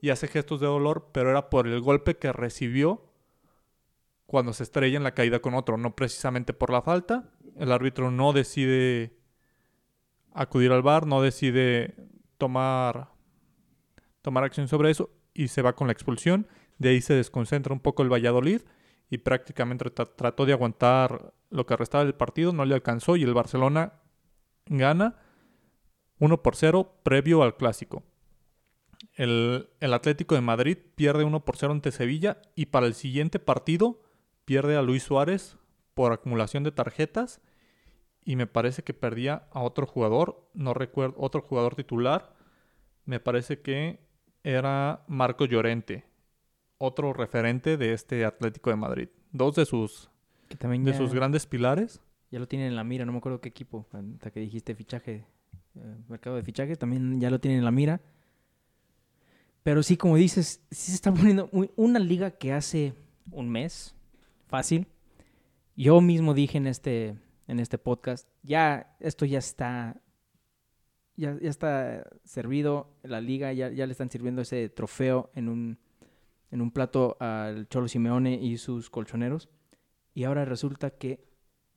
[0.00, 3.02] y hace gestos de dolor, pero era por el golpe que recibió
[4.26, 7.28] cuando se estrella en la caída con otro, no precisamente por la falta.
[7.56, 9.16] El árbitro no decide
[10.32, 11.96] acudir al bar, no decide
[12.38, 13.08] tomar,
[14.20, 16.46] tomar acción sobre eso y se va con la expulsión.
[16.78, 18.60] De ahí se desconcentra un poco el Valladolid
[19.12, 23.22] y prácticamente tra- trató de aguantar lo que restaba del partido, no le alcanzó y
[23.24, 23.92] el Barcelona
[24.64, 25.16] gana
[26.18, 28.04] 1 por 0 previo al clásico.
[29.16, 33.38] El, el Atlético de Madrid pierde 1 por 0 ante Sevilla y para el siguiente
[33.38, 34.00] partido
[34.46, 35.58] pierde a Luis Suárez
[35.92, 37.42] por acumulación de tarjetas
[38.24, 42.34] y me parece que perdía a otro jugador, no recuerdo, otro jugador titular,
[43.04, 44.00] me parece que
[44.42, 46.06] era Marco Llorente,
[46.84, 49.08] otro referente de este Atlético de Madrid.
[49.30, 50.10] Dos de sus,
[50.48, 52.00] que también de ya, sus grandes pilares.
[52.30, 55.24] ya lo tienen en la mira, no me acuerdo qué equipo, hasta que dijiste fichaje,
[55.76, 58.00] eh, mercado de fichajes, también ya lo tienen en la mira.
[59.62, 62.94] Pero sí, como dices, sí se está poniendo muy- una liga que hace
[63.30, 63.94] un mes,
[64.48, 64.88] fácil.
[65.76, 67.16] Yo mismo dije en este,
[67.46, 70.00] en este podcast, ya, esto ya está,
[71.16, 75.78] ya, ya está servido, la liga ya, ya le están sirviendo ese trofeo en un,
[76.52, 79.48] en un plato al Cholo Simeone y sus colchoneros.
[80.14, 81.26] Y ahora resulta que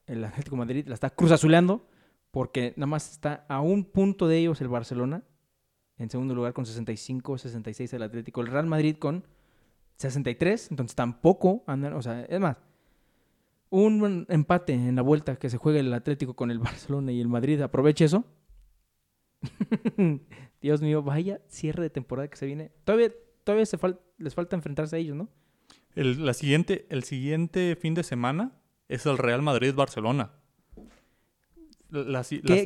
[0.06, 1.88] el Atlético Madrid la está cruzazuleando
[2.30, 5.24] porque nada más está a un punto de ellos el Barcelona.
[5.98, 8.42] En segundo lugar con 65, 66 el Atlético.
[8.42, 9.26] El Real Madrid con
[9.96, 10.72] 63.
[10.72, 12.58] Entonces tampoco andan, o sea, es más,
[13.70, 17.30] un empate en la vuelta que se juega el Atlético con el Barcelona y el
[17.30, 17.62] Madrid.
[17.62, 18.26] Aproveche eso.
[20.62, 22.74] Dios mío, vaya cierre de temporada que se viene.
[22.84, 23.14] Todavía,
[23.46, 25.30] todavía se fal- les falta enfrentarse a ellos, ¿no?
[25.96, 28.52] El, la siguiente, el siguiente fin de semana
[28.90, 30.32] es el Real Madrid-Barcelona.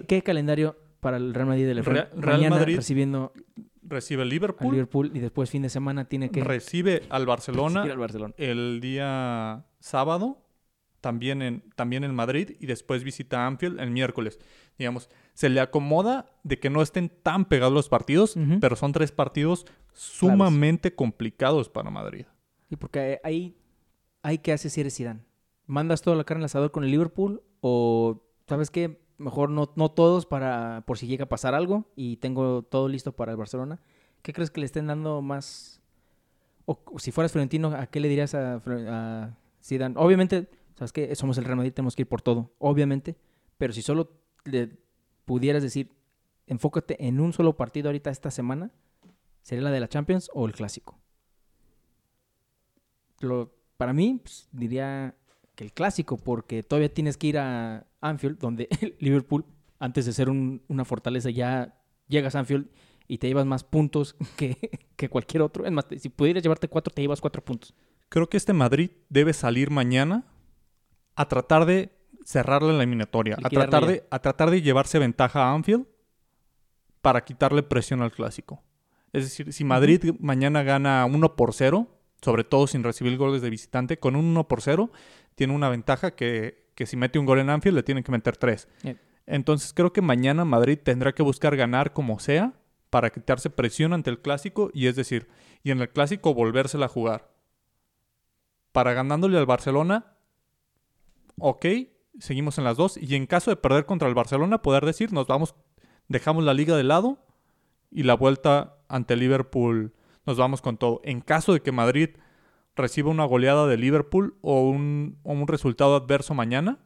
[0.08, 3.32] ¿Qué, calendario para el Real Madrid del Real- Real Madrid recibiendo
[3.84, 7.98] recibe Liverpool, Liverpool y después fin de semana tiene que recibe al Barcelona recibir al
[7.98, 8.34] Barcelona.
[8.38, 10.46] el día sábado
[11.02, 14.38] también en, también en Madrid y después visita Anfield el miércoles.
[14.78, 19.12] Digamos, se le acomoda de que no estén tan pegados los partidos, pero son tres
[19.12, 19.66] partidos
[20.00, 22.26] sumamente complicados para Madrid.
[22.70, 23.58] Y porque ahí,
[24.24, 25.26] ahí ¿qué haces si eres Zidane?
[25.66, 29.02] ¿Mandas toda la carne al asador con el Liverpool o, sabes qué?
[29.18, 33.12] Mejor no, no todos para por si llega a pasar algo y tengo todo listo
[33.12, 33.82] para el Barcelona.
[34.22, 35.82] ¿Qué crees que le estén dando más?
[36.66, 39.96] O, o si fueras Florentino, ¿a qué le dirías a, a Zidane?
[39.98, 43.18] Obviamente, sabes que somos el Real Madrid, tenemos que ir por todo, obviamente.
[43.58, 44.12] Pero si solo
[44.46, 44.78] le
[45.26, 45.92] pudieras decir,
[46.48, 48.72] enfócate en un solo partido ahorita esta semana,
[49.50, 51.00] ¿sería la de la Champions o el Clásico?
[53.20, 55.16] Lo- para mí, pues, diría
[55.56, 59.46] que el clásico, porque todavía tienes que ir a Anfield, donde el Liverpool,
[59.80, 61.76] antes de ser un- una fortaleza, ya
[62.08, 62.68] llegas a Anfield
[63.08, 64.58] y te llevas más puntos que,
[64.96, 65.66] que cualquier otro.
[65.66, 67.74] Es más, si pudieras llevarte cuatro, te llevas cuatro puntos.
[68.10, 70.26] Creo que este Madrid debe salir mañana
[71.16, 71.92] a tratar de
[72.24, 75.86] cerrar la eliminatoria, a tratar, de, a tratar de llevarse ventaja a Anfield
[77.02, 78.62] para quitarle presión al clásico.
[79.14, 81.88] Es decir, si Madrid mañana gana 1 por 0,
[82.22, 84.92] sobre todo sin recibir goles de visitante, con un 1 por 0
[85.36, 88.38] tiene una ventaja que, que si mete un gol en Anfield le tienen que meter
[88.38, 88.68] 3.
[88.84, 88.96] Eh.
[89.26, 92.54] Entonces creo que mañana Madrid tendrá que buscar ganar como sea
[92.90, 95.30] para quitarse presión ante el clásico y es decir,
[95.64, 97.32] y en el clásico volvérsela a jugar.
[98.72, 100.18] Para ganándole al Barcelona,
[101.38, 101.66] ok,
[102.20, 102.98] seguimos en las dos.
[102.98, 105.56] Y en caso de perder contra el Barcelona, poder decir, nos vamos,
[106.08, 107.20] dejamos la liga de lado
[107.92, 109.94] y la vuelta ante Liverpool
[110.26, 111.02] nos vamos con todo.
[111.04, 112.10] En caso de que Madrid
[112.76, 116.80] reciba una goleada de Liverpool o un, un resultado adverso mañana,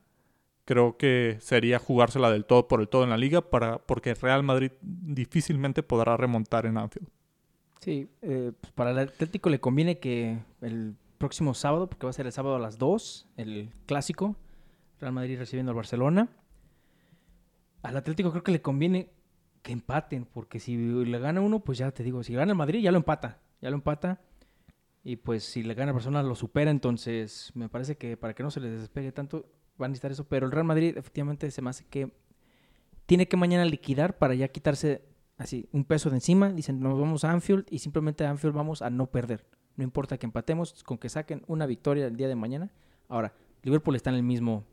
[0.65, 4.43] creo que sería jugársela del todo por el todo en la liga para, porque Real
[4.43, 7.09] Madrid difícilmente podrá remontar en Anfield.
[7.79, 12.13] Sí, eh, pues para el Atlético le conviene que el próximo sábado, porque va a
[12.13, 14.37] ser el sábado a las 2, el clásico,
[14.99, 16.29] Real Madrid recibiendo al Barcelona.
[17.81, 19.09] Al Atlético creo que le conviene
[19.63, 22.81] que empaten, porque si le gana uno, pues ya te digo, si gana el Madrid
[22.81, 24.21] ya lo empata, ya lo empata.
[25.03, 28.51] Y pues si le gana Barcelona lo supera, entonces me parece que para que no
[28.51, 29.45] se les despegue tanto
[29.77, 30.27] van a necesitar eso.
[30.27, 32.11] Pero el Real Madrid efectivamente se me hace que
[33.05, 35.01] tiene que mañana liquidar para ya quitarse
[35.37, 36.49] así un peso de encima.
[36.51, 39.45] Dicen, nos vamos a Anfield y simplemente a Anfield vamos a no perder.
[39.75, 42.71] No importa que empatemos, con que saquen una victoria el día de mañana.
[43.09, 44.65] Ahora, Liverpool está en el mismo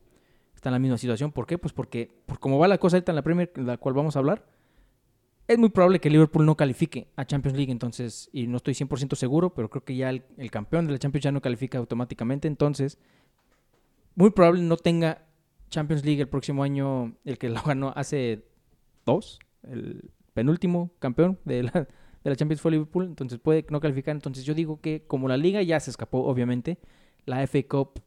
[0.54, 1.32] está en la misma situación.
[1.32, 1.56] ¿Por qué?
[1.58, 4.18] Pues porque por como va la cosa ahorita en la Premier, la cual vamos a
[4.18, 4.44] hablar,
[5.50, 9.16] es muy probable que Liverpool no califique a Champions League, entonces, y no estoy 100%
[9.16, 12.98] seguro, pero creo que ya el, campeón de la Champions ya no califica automáticamente, entonces,
[14.14, 15.26] muy probable no tenga
[15.68, 18.44] Champions League el próximo año, el que lo ganó hace
[19.04, 24.14] dos, el penúltimo campeón de la, de la Champions fue Liverpool, entonces puede no calificar,
[24.14, 26.78] entonces yo digo que como la liga ya se escapó, obviamente,
[27.26, 28.00] la FA Cup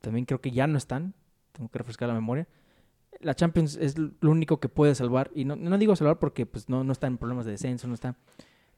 [0.00, 1.12] también creo que ya no están,
[1.52, 2.48] tengo que refrescar la memoria,
[3.20, 5.30] la Champions es lo único que puede salvar.
[5.34, 7.94] Y no, no digo salvar porque pues, no, no está en problemas de descenso, no
[7.94, 8.16] está.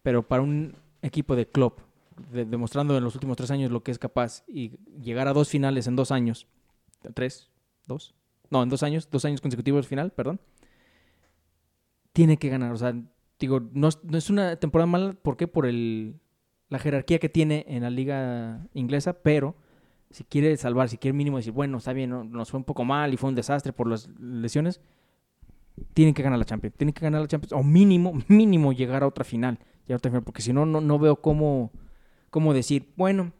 [0.03, 1.74] Pero para un equipo de club,
[2.33, 5.48] de- demostrando en los últimos tres años lo que es capaz y llegar a dos
[5.48, 6.46] finales en dos años,
[7.14, 7.50] tres,
[7.87, 8.14] dos,
[8.50, 10.40] no, en dos años, dos años consecutivos final, perdón,
[12.12, 12.72] tiene que ganar.
[12.72, 12.94] O sea,
[13.38, 15.48] digo, no, no es una temporada mala, ¿por qué?
[15.48, 16.20] Por el,
[16.68, 19.55] la jerarquía que tiene en la liga inglesa, pero
[20.11, 22.85] si quiere salvar, si quiere mínimo decir, bueno, está bien, no- nos fue un poco
[22.85, 24.81] mal y fue un desastre por las lesiones,
[25.94, 26.77] tienen que ganar la Champions.
[26.77, 27.53] Tienen que ganar la Champions.
[27.53, 29.59] O mínimo, mínimo llegar a otra final.
[29.87, 31.70] llegar a otra final, porque si no, no, no veo cómo,
[32.31, 33.33] cómo decir, bueno,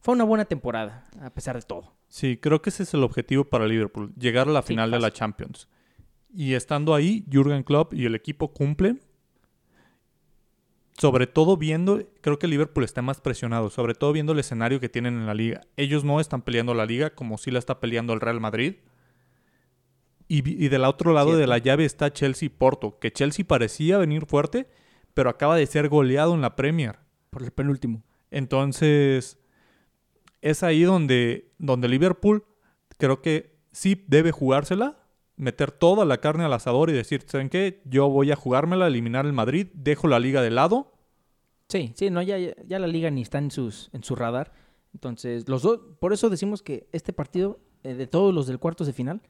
[0.00, 1.92] fue una buena temporada, a pesar de todo.
[2.08, 4.98] Sí, creo que ese es el objetivo para Liverpool, llegar a la Sí, final de
[5.00, 5.10] la.
[5.12, 5.68] Champions.
[6.34, 9.00] Y estando ahí, Jürgen Klopp y el equipo cumplen.
[11.02, 14.88] Sobre todo viendo, creo que Liverpool está más presionado, sobre todo viendo el escenario que
[14.88, 15.62] tienen en la liga.
[15.76, 18.76] Ellos no están peleando la liga como sí la está peleando el Real Madrid.
[20.28, 24.26] Y, del otro lado de la llave está Chelsea y Porto, que Chelsea parecía venir
[24.26, 24.68] fuerte,
[25.12, 27.00] pero acaba de ser goleado en la Premier.
[27.30, 28.04] Por el penúltimo.
[28.30, 29.40] Entonces,
[30.40, 32.44] es ahí donde, donde Liverpool
[32.96, 34.98] creo que sí debe jugársela,
[35.34, 37.82] meter toda la carne al asador y decir, ¿saben qué?
[37.86, 40.91] Yo voy a jugármela, eliminar el Madrid, dejo la liga de lado.
[41.72, 44.52] Sí, sí, no, ya, ya- la liga ni está en, sus, en su radar.
[44.92, 48.86] Entonces, los dos, por eso decimos que este partido, eh, de todos los del cuartos
[48.86, 49.22] de final,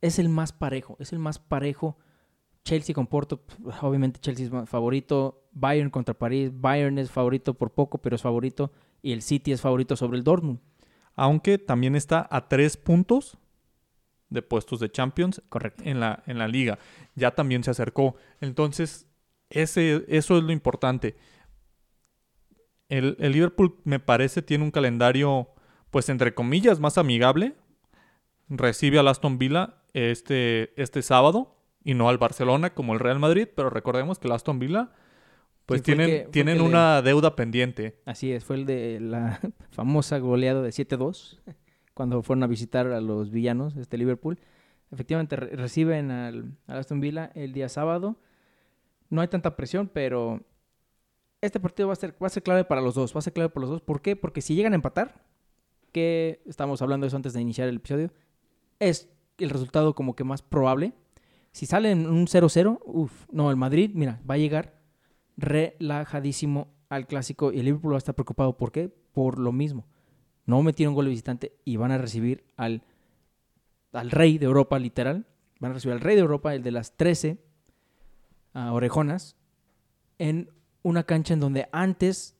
[0.00, 1.98] es el más parejo, es el más parejo.
[2.64, 3.42] Chelsea con Porto,
[3.82, 5.36] obviamente Chelsea es favorito.
[5.52, 8.72] Bayern contra París, Bayern es favorito por poco, pero es favorito.
[9.02, 10.60] Y el City es favorito sobre el Dortmund.
[11.14, 13.36] Aunque también está a tres puntos
[14.30, 15.82] de puestos de Champions Correcto.
[15.84, 16.78] en la, en la liga.
[17.16, 18.14] Ya también se acercó.
[18.40, 19.06] Entonces,
[19.50, 21.16] ese, eso es lo importante.
[22.90, 25.48] El, el Liverpool, me parece, tiene un calendario
[25.90, 27.54] pues entre comillas, más amigable.
[28.48, 33.48] Recibe al Aston Villa este, este sábado y no al Barcelona como el Real Madrid,
[33.54, 34.90] pero recordemos que el Aston Villa
[35.66, 38.00] pues Sí, tienen, que- tienen le- una deuda pendiente.
[38.04, 41.40] Así es, fue el de la famosa goleada de 7-2
[41.94, 44.38] cuando fueron a visitar a los villanos, este Liverpool.
[44.90, 48.16] Efectivamente re- reciben al, al Aston Villa el día sábado.
[49.10, 50.40] No hay tanta presión, pero
[51.40, 53.32] este partido va a ser va a ser clave para los dos, va a ser
[53.32, 53.82] clave para los dos.
[53.82, 54.16] ¿Por qué?
[54.16, 55.24] Porque si llegan a empatar,
[55.92, 58.12] que estamos hablando de eso antes de iniciar el episodio,
[58.78, 60.92] es el resultado como que más probable.
[61.52, 64.80] Si salen un 0-0, uff, no, el Madrid, mira, va a llegar
[65.36, 68.56] relajadísimo al clásico y el Liverpool va a estar preocupado.
[68.56, 68.88] ¿Por qué?
[68.88, 69.86] Por lo mismo.
[70.46, 72.82] No metieron gol de visitante y van a recibir al,
[73.92, 75.26] al rey de Europa, literal.
[75.58, 77.38] Van a recibir al rey de Europa, el de las 13
[78.54, 79.36] ah, orejonas,
[80.18, 80.50] en
[80.82, 82.36] una cancha en donde antes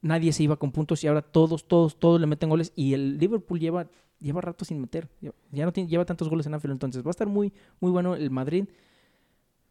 [0.00, 3.18] nadie se iba con puntos y ahora todos, todos, todos le meten goles y el
[3.18, 5.08] Liverpool lleva, lleva rato sin meter.
[5.20, 8.14] Ya- no tiene, lleva tantos goles en Anfield, entonces va a estar muy, muy bueno
[8.14, 8.64] el Madrid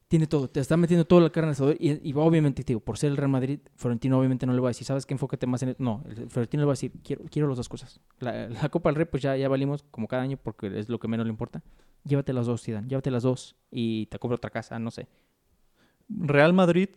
[0.07, 2.81] tiene todo, te está metiendo toda la carne al asador y, y obviamente, te digo,
[2.81, 5.13] por ser el Real Madrid, Florentino obviamente no le va a decir, ¿sabes qué?
[5.13, 5.75] Enfócate más en el-".
[5.79, 8.01] No, el Florentino le va a decir, quiero, quiero las dos cosas.
[8.19, 10.99] La, la Copa del Rey, pues ya, ya valimos como cada año porque es lo
[10.99, 11.63] que menos le importa.
[12.03, 15.07] Llévate las dos, Zidane, llévate las dos y te compro otra casa, no sé.
[16.09, 16.89] Real Madrid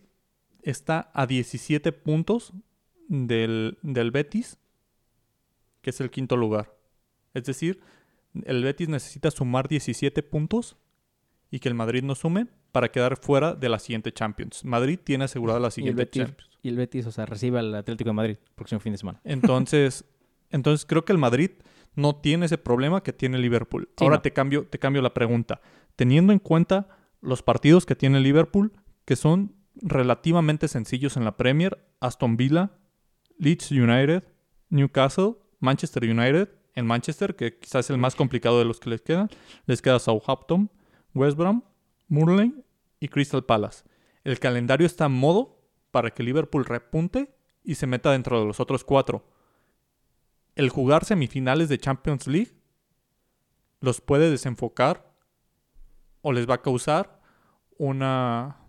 [0.65, 2.53] está a 17 puntos
[3.07, 4.57] del, del Betis,
[5.81, 6.75] que es el quinto lugar.
[7.33, 7.79] Es decir,
[8.43, 10.77] el Betis necesita sumar 17 puntos
[11.51, 14.65] y que el Madrid no sume para quedar fuera de la siguiente Champions.
[14.65, 16.59] Madrid tiene asegurada la Y siguiente Betis, Champions.
[16.61, 19.21] y el Betis, o sea, recibe al Atlético de Madrid el próximo fin de semana.
[19.23, 20.03] Entonces,
[20.49, 21.51] entonces creo que el Madrid
[21.95, 23.87] no tiene ese problema que tiene Liverpool.
[23.97, 24.21] Sí, Ahora no.
[24.21, 25.61] te cambio, te cambio la pregunta.
[25.95, 26.89] Teniendo en cuenta
[27.21, 28.73] los partidos que tiene Liverpool,
[29.05, 32.71] que son relativamente sencillos en la Premier, Aston Villa,
[33.37, 34.23] Leeds United,
[34.69, 39.01] Newcastle, Manchester United, en Manchester, que quizás es el más complicado de los que les
[39.01, 39.29] quedan,
[39.65, 40.69] les queda Southampton,
[41.13, 41.63] West Brom,
[42.07, 42.53] Murley
[42.99, 43.83] y Crystal Palace.
[44.23, 45.61] El calendario está en modo
[45.91, 47.33] para que Liverpool repunte
[47.63, 49.25] y se meta dentro de los otros cuatro.
[50.55, 52.51] El jugar semifinales de Champions League
[53.79, 55.13] los puede desenfocar
[56.21, 57.21] o les va a causar
[57.77, 58.64] una,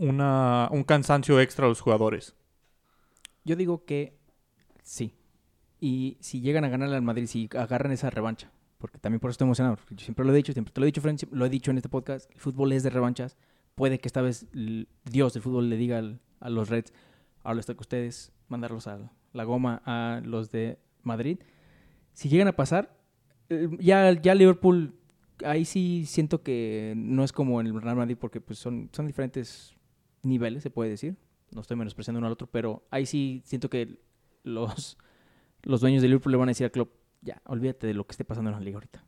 [0.00, 2.34] una un cansancio extra a los jugadores.
[3.44, 4.18] Yo digo que
[4.82, 5.14] sí.
[5.78, 9.32] Y si llegan a ganarle al Madrid, si agarran esa revancha, porque también por eso
[9.32, 11.50] estoy emocionado, yo siempre lo he dicho, siempre te lo he dicho, siempre lo he
[11.50, 13.36] dicho en este podcast, el fútbol es de revanchas.
[13.74, 14.46] Puede que esta vez
[15.04, 16.92] Dios del fútbol le diga al- a los Reds,
[17.42, 21.38] ahora está con ustedes, mandarlos a la goma a los de Madrid.
[22.12, 22.94] Si llegan a pasar,
[23.48, 24.94] eh, ya, ya Liverpool,
[25.44, 29.74] ahí sí siento que no es como el Real Madrid, porque pues son, son diferentes
[30.22, 31.16] niveles, se puede decir.
[31.52, 33.98] No estoy menospreciando uno al otro, pero ahí sí siento que
[34.44, 34.96] los,
[35.62, 36.90] los dueños de Liverpool le van a decir al club,
[37.22, 39.04] ya, olvídate de lo que esté pasando en la liga ahorita.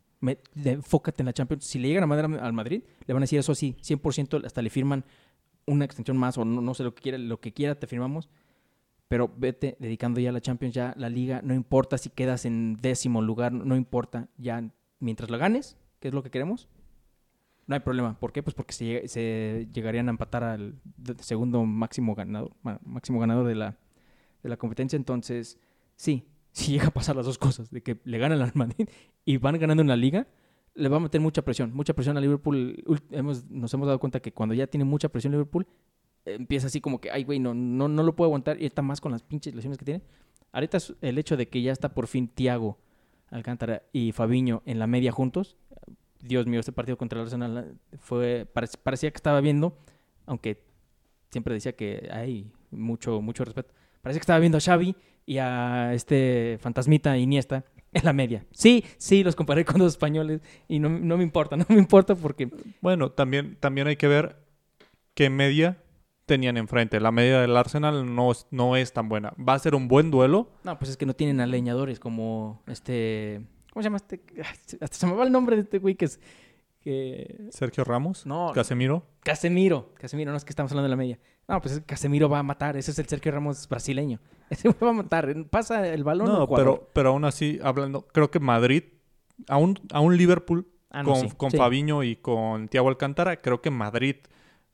[0.64, 1.64] Enfócate en la Champions.
[1.64, 4.62] Si le llegan a a- al Madrid, le van a decir eso sí, 100%, hasta
[4.62, 5.04] le firman
[5.66, 8.28] una extensión más o no, no sé lo que quiera, lo que quiera te firmamos.
[9.08, 12.76] Pero vete dedicando ya a la Champions, ya la liga, no importa si quedas en
[12.80, 14.70] décimo lugar, no importa, ya
[15.00, 16.68] mientras la ganes, que es lo que queremos,
[17.66, 18.18] no hay problema.
[18.18, 18.42] ¿Por qué?
[18.42, 20.74] Pues porque se, se llegarían a empatar al
[21.20, 22.52] segundo máximo ganador,
[22.84, 23.76] máximo ganador de la,
[24.42, 24.96] de la competencia.
[24.96, 25.58] Entonces,
[25.96, 28.88] sí, si llega a pasar las dos cosas, de que le ganan al Madrid
[29.24, 30.26] y van ganando en la liga,
[30.74, 32.82] le va a meter mucha presión, mucha presión a Liverpool.
[33.10, 35.66] Hemos, nos hemos dado cuenta que cuando ya tiene mucha presión Liverpool,
[36.24, 39.00] empieza así como que, ay, güey, no, no, no lo puedo aguantar y está más
[39.00, 40.02] con las pinches lesiones que tiene.
[40.52, 42.78] Ahorita el hecho de que ya está por fin Thiago
[43.30, 45.56] Alcántara y Fabiño en la media juntos.
[46.22, 47.58] Dios mío, este partido contra el Arsenal
[47.92, 49.76] eh, fue parec- parecía que estaba viendo,
[50.26, 50.62] aunque
[51.30, 53.74] siempre decía que hay mucho mucho respeto.
[54.00, 54.96] Parecía que estaba viendo a Xavi
[55.26, 58.44] y a este fantasmita Iniesta en la media.
[58.52, 62.14] Sí, sí, los comparé con los españoles y no, no me importa, no me importa
[62.14, 62.50] porque
[62.80, 64.36] Bueno, también, también hay que ver
[65.14, 65.78] qué media
[66.26, 67.00] tenían enfrente.
[67.00, 69.34] La media del Arsenal no, es- no es tan buena.
[69.38, 70.48] Va a ser un buen duelo.
[70.64, 73.42] no, pues es que no tienen a leñadores como este
[73.72, 74.20] ¿cómo se llama este?
[74.80, 76.20] Hasta se me va el nombre de este güey que es
[76.80, 79.06] que Sergio Ramos, no, Casemiro.
[79.22, 81.18] Casemiro, Casemiro, no es que estamos hablando de la media.
[81.48, 84.18] No, pues Casemiro va a matar, ese es el Sergio Ramos brasileño.
[84.50, 88.38] Ese va a matar, pasa el balón No, pero, pero aún así, hablando, creo que
[88.38, 88.82] Madrid,
[89.48, 91.56] a un, a un Liverpool Ah, no, con, sí, con sí.
[91.56, 94.16] Fabiño y con Thiago Alcántara, creo que Madrid,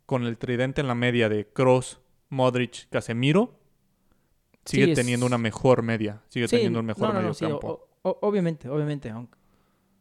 [0.05, 3.55] con el tridente en la media de Cross, Modric, Casemiro,
[4.65, 6.23] sigue Sí, es- teniendo una mejor media.
[6.29, 7.69] Sigue teniendo un mejor no, no, no, medio sí, campo.
[7.69, 7.88] o-
[8.23, 9.39] obviamente, obviamente, aunque,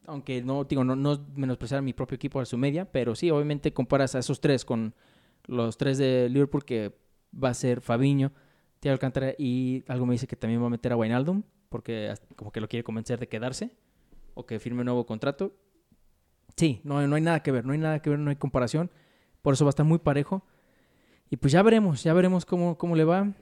[0.05, 3.29] aunque no digo no, no menospreciar a mi propio equipo a su media, pero sí,
[3.29, 4.93] obviamente comparas a esos tres con
[5.45, 6.95] los tres de Liverpool que
[7.31, 8.31] va a ser Fabiño,
[8.79, 11.43] Thiago Alcántara y algo me dice que también va a meter a Wijnaldum.
[11.69, 13.71] porque como que lo quiere convencer de quedarse
[14.33, 15.55] o que firme un nuevo contrato.
[16.55, 18.91] Sí, no, no hay nada que ver, no hay nada que ver, no hay comparación.
[19.41, 20.43] Por eso va a estar muy parejo.
[21.29, 23.33] Y pues ya veremos, ya veremos cómo, cómo le va.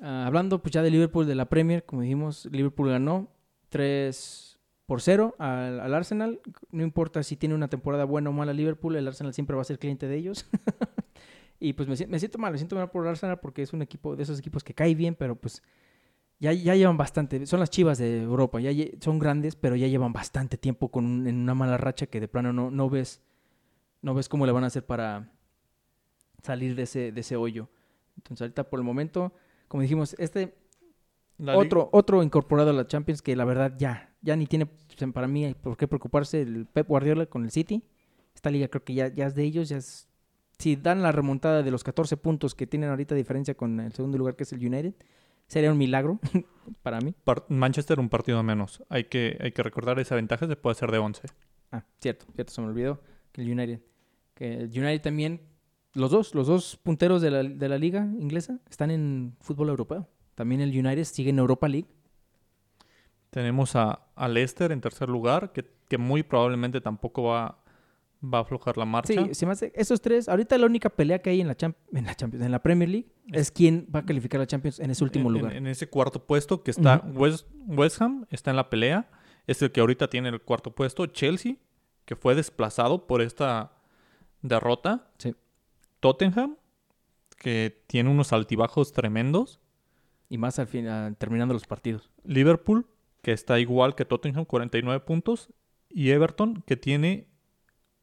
[0.00, 3.28] Ah, hablando pues ya de Liverpool, de la Premier, como dijimos, Liverpool ganó
[3.76, 6.40] 3 por 0 al, al Arsenal.
[6.70, 9.64] No importa si tiene una temporada buena o mala Liverpool, el Arsenal siempre va a
[9.64, 10.46] ser cliente de ellos.
[11.60, 13.72] y pues me, si- me siento mal, me siento mal por el Arsenal porque es
[13.72, 15.62] un equipo de esos equipos que cae bien, pero pues
[16.38, 17.44] ya, ya llevan bastante.
[17.46, 18.70] Son las chivas de Europa, ya
[19.00, 22.52] son grandes, pero ya llevan bastante tiempo con en una mala racha que de plano
[22.52, 23.20] no, no ves
[24.02, 25.32] no ves cómo le van a hacer para
[26.42, 27.68] salir de ese, de ese hoyo.
[28.16, 29.32] Entonces ahorita por el momento,
[29.68, 30.54] como dijimos, este
[31.38, 34.66] La otro, otro incorporado a la Champions que la verdad ya, ya ni tiene
[35.12, 37.82] para mí por qué preocuparse el Pep Guardiola con el City.
[38.34, 40.08] Esta liga creo que ya, ya es de ellos, ya es,
[40.58, 43.92] si dan la remontada de los 14 puntos que tienen ahorita de diferencia con el
[43.92, 44.94] segundo lugar que es el United,
[45.46, 46.18] sería un milagro
[46.82, 47.14] para mí.
[47.24, 48.82] par- Manchester un partido menos.
[48.88, 51.28] Hay que, hay que recordar esa ventaja se puede hacer de 11.
[51.72, 53.00] Ah, cierto, cierto, se me olvidó
[53.32, 53.80] que el United,
[54.34, 55.42] que el United también,
[55.92, 60.08] los dos, los dos punteros de la, de la liga inglesa están en fútbol europeo.
[60.36, 61.88] También el United sigue en Europa League.
[63.30, 67.58] Tenemos a, a Leicester en tercer lugar, que, que muy probablemente tampoco va,
[68.22, 69.12] va a aflojar la marcha.
[69.12, 71.74] Sí, se me hace, esos tres, ahorita la única pelea que hay en la, Champ-
[71.92, 74.78] en la Champions, en la Premier League, es quién va a calificar a la Champions
[74.78, 75.52] en ese último en, lugar.
[75.52, 77.02] En, en ese cuarto puesto que está.
[77.12, 79.10] West, West Ham, está en la pelea.
[79.46, 81.06] Es el que ahorita tiene el cuarto puesto.
[81.06, 81.56] Chelsea,
[82.04, 83.72] que fue desplazado por esta
[84.42, 85.08] derrota.
[85.18, 85.34] Sí.
[86.00, 86.56] Tottenham,
[87.38, 89.60] que tiene unos altibajos tremendos.
[90.28, 92.10] Y más al final, terminando los partidos.
[92.24, 92.86] Liverpool,
[93.22, 95.50] que está igual que Tottenham, 49 puntos.
[95.88, 97.28] Y Everton, que tiene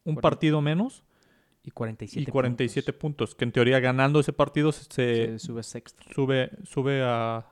[0.04, 1.04] un partido menos
[1.64, 3.36] Y 47 y 47 puntos.
[3.36, 4.96] Que en teoría ganando ese partido se, puntos.
[4.96, 6.04] se Se sube sexto.
[6.14, 7.46] sube, sube a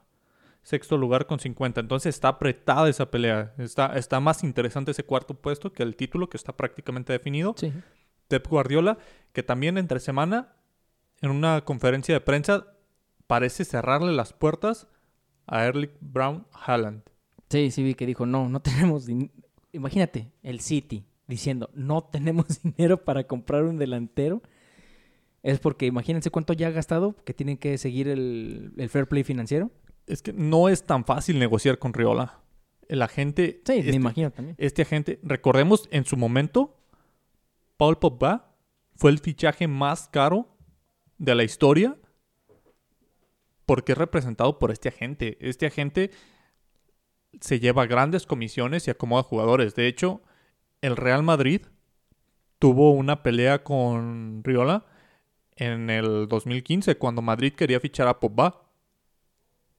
[0.63, 1.81] sexto lugar con 50.
[1.81, 3.53] Entonces está apretada esa pelea.
[3.57, 7.55] Está, está más interesante ese cuarto puesto que el título que está prácticamente definido.
[7.57, 7.71] Sí.
[8.27, 8.97] Pep Guardiola,
[9.33, 10.53] que también entre semana,
[11.21, 12.67] en una conferencia de prensa,
[13.31, 14.89] parece cerrarle las puertas
[15.47, 17.01] a Erling Brown Haaland.
[17.49, 19.31] Sí, sí vi que dijo, no, no tenemos din-
[19.71, 24.41] Imagínate, el City diciendo, no tenemos dinero para comprar un delantero.
[25.43, 29.23] Es porque imagínense cuánto ya ha gastado, que tienen que seguir el, el fair play
[29.23, 29.71] financiero.
[30.07, 32.41] Es que no es tan fácil negociar con Riola.
[32.89, 34.55] El agente, Sí, me este, imagino también.
[34.59, 36.75] este agente, recordemos en su momento,
[37.77, 38.53] Paul Pogba
[38.97, 40.49] fue el fichaje más caro
[41.17, 41.95] de la historia
[43.71, 45.37] porque es representado por este agente.
[45.39, 46.11] Este agente
[47.39, 49.75] se lleva grandes comisiones y acomoda jugadores.
[49.75, 50.21] De hecho,
[50.81, 51.61] el Real Madrid
[52.59, 54.85] tuvo una pelea con Riola
[55.55, 58.69] en el 2015 cuando Madrid quería fichar a Pogba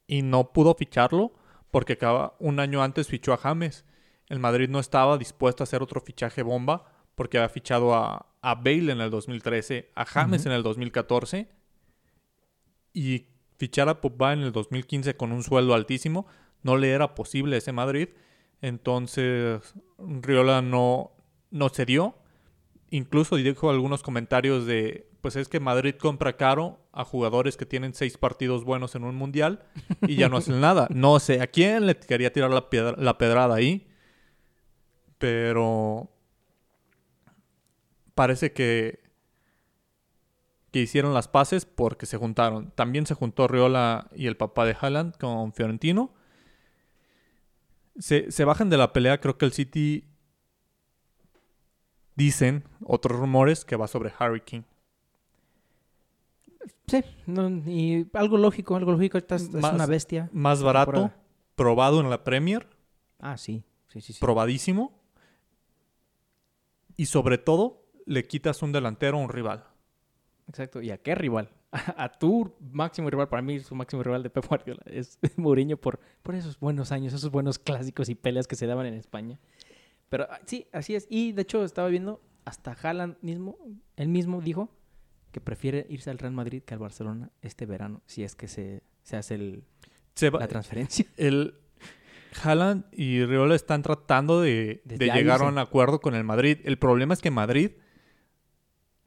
[0.07, 1.35] y no pudo ficharlo
[1.71, 3.85] porque acaba, un año antes fichó a James.
[4.27, 8.55] El Madrid no estaba dispuesto a hacer otro fichaje bomba porque había fichado a, a
[8.55, 11.51] Bale en el 2013, a James en el 2014
[12.95, 13.32] y
[13.63, 16.27] fichar a Pogba en el 2015 con un sueldo altísimo
[16.65, 18.09] no le era posible a ese Madrid.
[18.61, 21.13] Entonces Riola no,
[21.53, 22.17] no cedió.
[22.91, 27.95] Incluso dijo algunos comentarios de, pues es que Madrid compra caro a jugadores que tienen
[27.95, 29.65] seis partidos buenos en un mundial
[30.09, 30.89] y ya no hacen nada.
[30.91, 33.87] No sé a quién le quería tirar la, piedra- la pedrada ahí,
[35.19, 36.11] pero
[38.17, 39.02] parece que,
[40.73, 42.71] que hicieron las paces porque se juntaron.
[42.73, 46.13] También se juntó Riola y el papá de Haaland con Fiorentino.
[47.99, 50.09] Se, se bajan de la pelea, creo que el City
[52.17, 54.63] dicen otros rumores que va sobre Harry King.
[56.87, 59.19] Sí, no, y algo lógico, algo lógico.
[59.19, 60.31] Ahorita es, una bestia.
[60.33, 61.23] Más barato, temporada.
[61.55, 62.67] probado en la Premier,
[63.19, 64.15] Ah, sí, sí, sí.
[64.15, 64.21] sí.
[64.21, 64.99] probadísimo.
[66.97, 69.65] Y sobre todo, le quitas un delantero a un rival.
[70.49, 70.81] Exacto.
[70.83, 71.51] ¿Y a qué rival?
[71.97, 75.99] A, tu máximo rival, para mí su máximo rival de Pep Guardiola es Mourinho por,
[76.23, 79.39] por esos buenos años, esos buenos clásicos y peleas que se daban en España.
[80.09, 81.07] Pero ah, sí, así es.
[81.09, 83.57] Y de hecho estaba viendo, hasta Haaland mismo,
[83.97, 84.69] él mismo dijo
[85.31, 88.83] que prefiere irse al Real Madrid que al Barcelona este verano, si es que se,
[89.03, 89.65] se hace el-
[90.15, 91.07] Se va- la transferencia.
[91.17, 91.55] el
[92.43, 96.59] Haaland y Riola están tratando de, de llegar a un acuerdo con el Madrid.
[96.65, 97.73] El problema es que Madrid,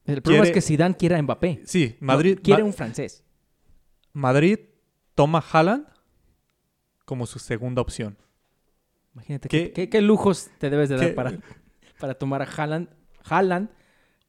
[0.05, 1.61] El problema Quiere- es que Zidane quiere a Mbappé.
[1.65, 3.23] sí, No, Madrid, quiere Ma- un francés.
[4.13, 4.59] Madrid
[5.15, 5.87] toma Haaland
[7.05, 8.17] como su segunda opción.
[9.13, 11.33] Imagínate ¿Qué- qué, qué, qué lujos te debes de dar qué- para,
[11.99, 12.89] para tomar a Haaland,
[13.23, 13.69] Haaland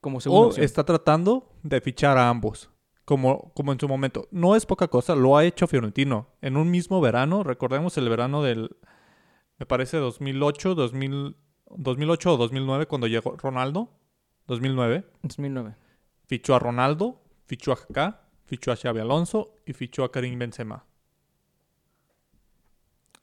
[0.01, 0.65] como segunda O opción.
[0.65, 2.71] está tratando de fichar a ambos,
[3.05, 4.29] como, como en su momento.
[4.31, 6.29] No es poca cosa, lo ha hecho Fiorentino.
[6.41, 8.77] En un mismo verano, recordemos el verano del
[9.59, 11.37] Me parece 2008, 2000,
[11.77, 13.91] 2008 o 2009 cuando llegó Ronaldo.
[14.47, 15.05] 2009.
[15.23, 15.75] 2009.
[16.27, 20.85] Fichó a Ronaldo, fichó a Kaká, fichó a Xavi Alonso y fichó a Karim Benzema.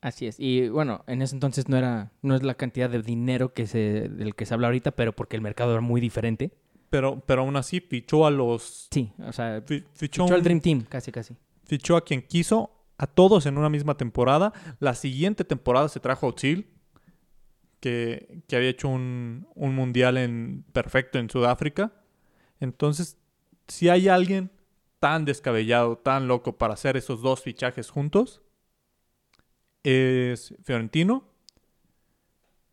[0.01, 0.37] Así es.
[0.39, 4.09] Y bueno, en ese entonces no era no es la cantidad de dinero que se
[4.09, 6.51] del que se habla ahorita, pero porque el mercado era muy diferente.
[6.89, 8.87] Pero, pero aún así fichó a los...
[8.91, 11.35] Sí, o sea, fi- fichó, fichó al Dream Team, casi casi.
[11.65, 12.69] fichó a quien quiso,
[12.99, 14.53] a todos en una misma temporada.
[14.79, 16.67] La siguiente temporada se trajo a Özil,
[17.83, 21.91] que, había hecho un, un mundial en, perfecto en Sudáfrica.
[22.61, 23.17] Entonces,
[23.67, 24.51] si hay alguien
[24.99, 28.41] tan descabellado, tan loco para hacer esos dos fichajes juntos,
[29.83, 31.27] es Fiorentino.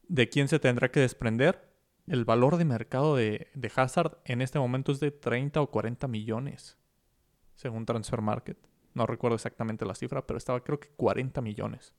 [0.07, 1.69] ¿De quién se tendrá que desprender?
[2.07, 6.07] El valor de mercado de, de Hazard en este momento es de 30 o 40
[6.07, 6.79] millones,
[7.57, 8.59] según Transfer Market.
[8.95, 11.95] No recuerdo exactamente la cifra, pero estaba creo que 40 millones.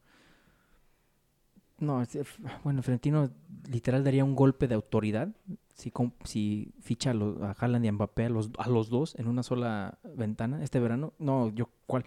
[1.82, 2.24] No, f-
[2.64, 3.30] bueno, Florentino
[3.70, 5.30] literal daría un golpe de autoridad
[5.74, 5.92] si,
[6.24, 9.28] si ficha a, los- a Haaland y a Mbappé a los, a los dos en
[9.28, 11.14] una sola ventana este verano.
[11.20, 12.06] No, yo, ¿cuál?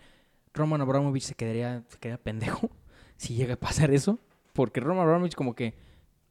[0.55, 2.71] Roman Abramovich se quedaría, se quedaría pendejo
[3.17, 4.19] si llega a pasar eso.
[4.53, 5.75] Porque Roman Abramovich como que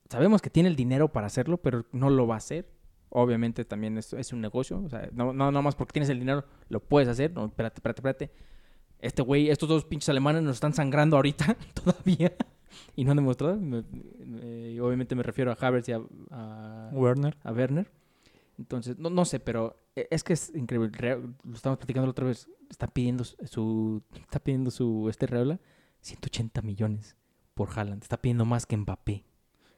[0.10, 2.70] sabemos que tiene el dinero para hacerlo, pero no lo va a hacer.
[3.10, 4.82] Obviamente también es, es un negocio.
[4.82, 7.34] O sea, no, no, no más porque tienes el dinero lo puedes hacer.
[7.34, 8.32] No, espérate, espérate, espérate.
[9.00, 12.32] Este güey, estos dos pinches alemanes nos están sangrando ahorita todavía.
[12.95, 13.57] Y no han demostrado.
[13.57, 13.84] Me-
[14.26, 16.01] me- y obviamente me refiero a Havertz y a,
[16.32, 17.38] a, Werner.
[17.43, 17.89] a Werner.
[18.57, 20.89] Entonces, no, no sé, pero e- es que es increíble.
[20.93, 22.47] Re- Lo estamos platicando la otra vez.
[22.69, 24.01] Está pidiendo su-.
[24.15, 25.07] Está pidiendo su.
[25.09, 25.59] Este Reola.
[26.01, 27.15] 180 millones
[27.53, 28.03] por Haaland.
[28.03, 29.24] Está pidiendo más que Mbappé.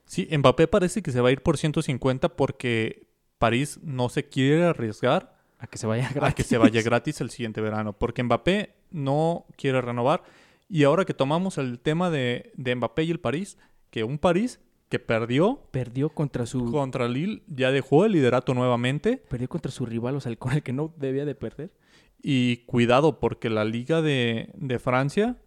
[0.05, 4.63] Sí, Mbappé parece que se va a ir por 150 porque París no se quiere
[4.65, 7.93] arriesgar A que se vaya a que se vaya gratis el siguiente verano.
[7.93, 10.23] Porque Mbappé no quiere renovar.
[10.67, 13.57] Y ahora que tomamos el tema de, de Mbappé y el París,
[13.89, 14.59] que un París
[14.89, 16.71] que perdió Perdió contra su.
[16.71, 19.17] contra Lille ya dejó el liderato nuevamente.
[19.17, 21.73] Perdió contra su rival, o sea, el con el que no debía de perder.
[22.21, 25.37] Y cuidado, porque la Liga de, de Francia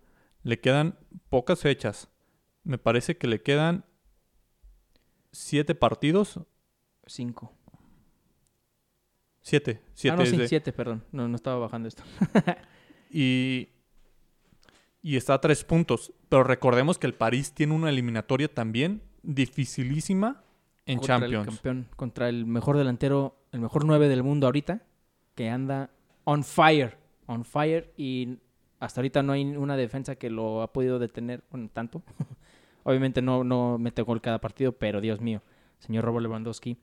[0.42, 0.98] le quedan
[1.28, 2.08] pocas fechas.
[2.62, 3.84] Me parece que le quedan
[5.32, 6.40] siete partidos.
[7.06, 7.52] Cinco.
[9.40, 9.80] Siete.
[9.94, 11.04] Siete ah, no, es sí, de- siete, perdón.
[11.10, 12.02] No, no estaba bajando esto.
[13.10, 13.68] Y,
[15.02, 16.12] y está a tres puntos.
[16.28, 20.42] Pero recordemos que el París tiene una eliminatoria también dificilísima
[20.86, 21.46] en contra El Champions.
[21.46, 24.82] campeón, contra el mejor delantero, el mejor nueve del mundo ahorita,
[25.34, 25.90] que anda
[26.24, 26.96] on fire.
[27.26, 27.92] On fire.
[27.96, 28.38] Y
[28.80, 32.02] hasta ahorita no hay una defensa que lo ha podido detener, bueno, tanto.
[32.84, 35.42] Obviamente no, no mete gol cada partido, pero Dios mío,
[35.78, 36.78] señor Robert Lewandowski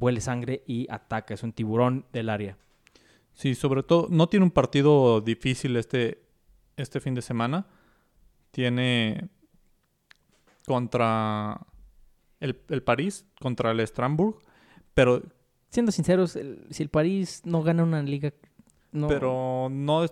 [0.00, 1.34] huele sangre y ataca.
[1.34, 2.56] Es un tiburón del área.
[3.32, 6.22] Sí, sobre todo, no tiene un partido difícil este,
[6.80, 7.66] este fin de semana.
[8.50, 9.28] Tiene
[10.66, 11.60] contra
[12.40, 14.38] el, el París, contra el Strasbourg,
[14.94, 15.22] pero,
[15.70, 18.32] Siendo sinceros, el- si el París no gana una liga,
[18.92, 20.04] no, pero no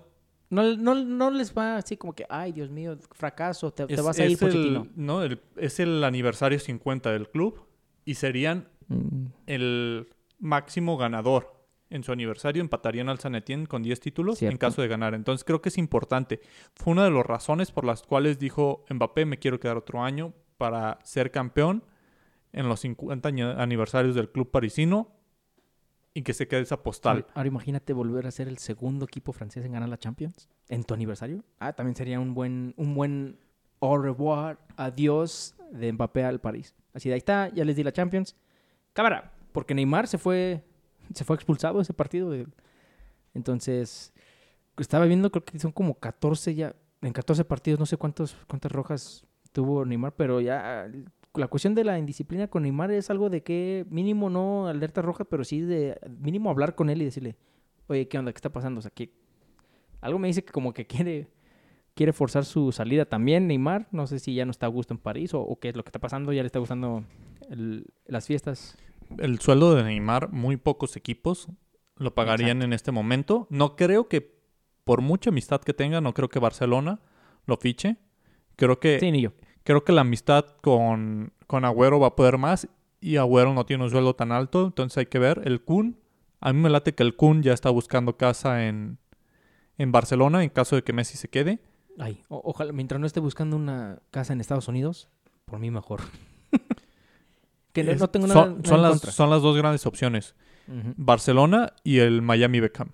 [0.51, 4.25] no, no, no les va así como que, ay, Dios mío, fracaso, te, vas a
[4.25, 4.87] ir, es el- Pochettino.
[4.95, 7.67] no, el- es el aniversario 50 del club
[8.05, 10.09] y serían Mm, el
[10.39, 11.58] máximo ganador.
[11.91, 15.15] En su aniversario empatarían al San Etienne con 10 títulos en caso de ganar.
[15.15, 16.41] Entonces creo que es importante.
[16.75, 20.35] Fue una de las razones por las cuales dijo Mbappé, me quiero quedar otro año
[20.59, 21.83] para ser campeón
[22.53, 25.15] en los 50 año- aniversarios del club parisino
[26.15, 27.19] y que se quede esa postal.
[27.19, 30.85] Ahora, ahora imagínate volver a ser el segundo equipo francés en ganar la Champions en
[30.85, 31.45] tu aniversario.
[31.59, 33.39] Ah, también sería un buen, un buen
[33.81, 36.75] au revoir, adiós de Mbappé al París.
[36.93, 38.35] Así de ahí está, ya les di la Champions.
[38.93, 40.65] Cámara, porque Neymar se fue,
[41.15, 42.35] se fue expulsado ese partido.
[43.35, 44.13] Entonces,
[44.79, 48.73] estaba viendo, creo que son como 14 ya, en 14 partidos, no sé cuántos, cuántas
[48.73, 50.91] rojas tuvo Neymar, pero ya
[51.35, 55.25] la cuestión de la indisciplina con Neymar es algo de que mínimo no alerta roja,
[55.25, 57.37] pero sí de mínimo hablar con él y decirle,
[57.87, 58.33] oye, ¿qué onda?
[58.33, 58.79] ¿Qué está pasando?
[58.79, 59.13] O sea, que
[60.01, 61.29] algo me dice que como que quiere,
[61.95, 63.89] quiere forzar su salida también Neymar.
[63.93, 65.85] No sé si ya no está a gusto en París o, o qué es lo
[65.85, 66.33] que está pasando.
[66.33, 67.05] Ya le está gustando
[67.51, 68.77] el- las fiestas.
[69.19, 71.49] El sueldo de Neymar, muy pocos equipos
[71.97, 73.47] lo pagarían en este momento.
[73.51, 74.39] No creo que,
[74.85, 77.01] por mucha amistad que tenga, no creo que Barcelona
[77.47, 77.97] lo fiche.
[78.57, 79.33] Creo que Sí, ni yo.
[79.65, 82.69] Creo que la amistad con, con Agüero va a poder más
[83.01, 85.43] y Agüero no tiene un sueldo tan alto, entonces hay que ver.
[85.45, 85.99] El Kun,
[86.41, 88.99] a mí me late que el Kun ya está buscando casa en,
[89.77, 91.61] en Barcelona en caso de que Messi se quede.
[91.99, 95.09] Ay, ojalá, mientras no esté buscando una casa en Estados Unidos,
[95.45, 96.01] por mí mejor.
[97.81, 99.13] que no, Es- no tengo nada, son, nada son en las, contra.
[99.13, 100.35] son las dos grandes opciones.
[100.97, 102.91] Barcelona y el Miami Beckham.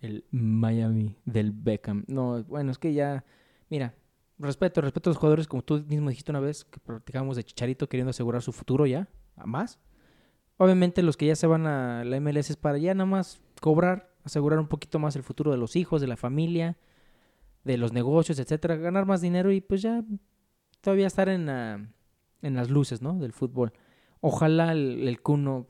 [0.00, 2.04] El Miami del Beckham.
[2.08, 3.24] No, bueno, es que ya,
[3.68, 3.94] mira,
[4.38, 7.86] respeto, respeto a los jugadores, como tú mismo dijiste una vez, que practicábamos de Chicharito
[7.88, 9.78] queriendo asegurar su futuro ya, a más.
[10.56, 14.10] Obviamente los que ya se van a la MLS es para ya nada más cobrar,
[14.24, 16.78] asegurar un poquito más el futuro de los hijos, de la familia,
[17.64, 20.02] de los negocios, etcétera, ganar más dinero y pues ya
[20.80, 23.18] todavía estar en, en las luces, ¿no?
[23.18, 23.72] Del fútbol.
[24.20, 25.66] Ojalá el, el Kuno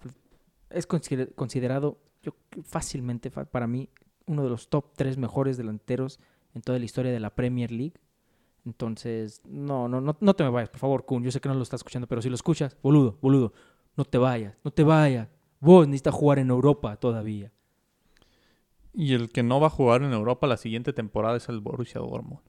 [0.71, 3.89] es consider- considerado yo, fácilmente para mí
[4.27, 6.21] uno de los top tres mejores delanteros
[6.55, 7.95] en toda la historia de la Premier League.
[8.67, 11.23] Entonces, no, no, no, no te me vayas, por favor, Kun.
[11.23, 13.53] Yo sé que no lo estás escuchando, pero si lo escuchas, boludo, boludo,
[13.97, 15.29] no te vayas, no te vayas.
[15.61, 17.53] Vos necesitas jugar en Europa todavía.
[18.93, 22.01] Y el que no va a jugar en Europa la siguiente temporada es el Borussia
[22.01, 22.41] Dortmund.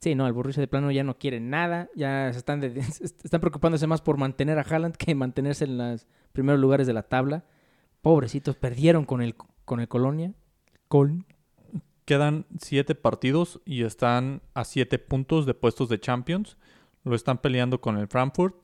[0.00, 3.04] Sí, no, el Borussia de plano ya no quiere nada, ya se están, de- se
[3.04, 7.02] están preocupándose más por mantener a Haaland que mantenerse en los primeros lugares de la
[7.02, 7.44] tabla.
[8.00, 9.34] Pobrecitos, perdieron con el,
[9.64, 10.32] con el Colonia.
[10.88, 11.26] Col
[12.06, 16.56] Quedan siete partidos y están a siete puntos de puestos de Champions.
[17.04, 18.56] Lo están peleando con el Frankfurt.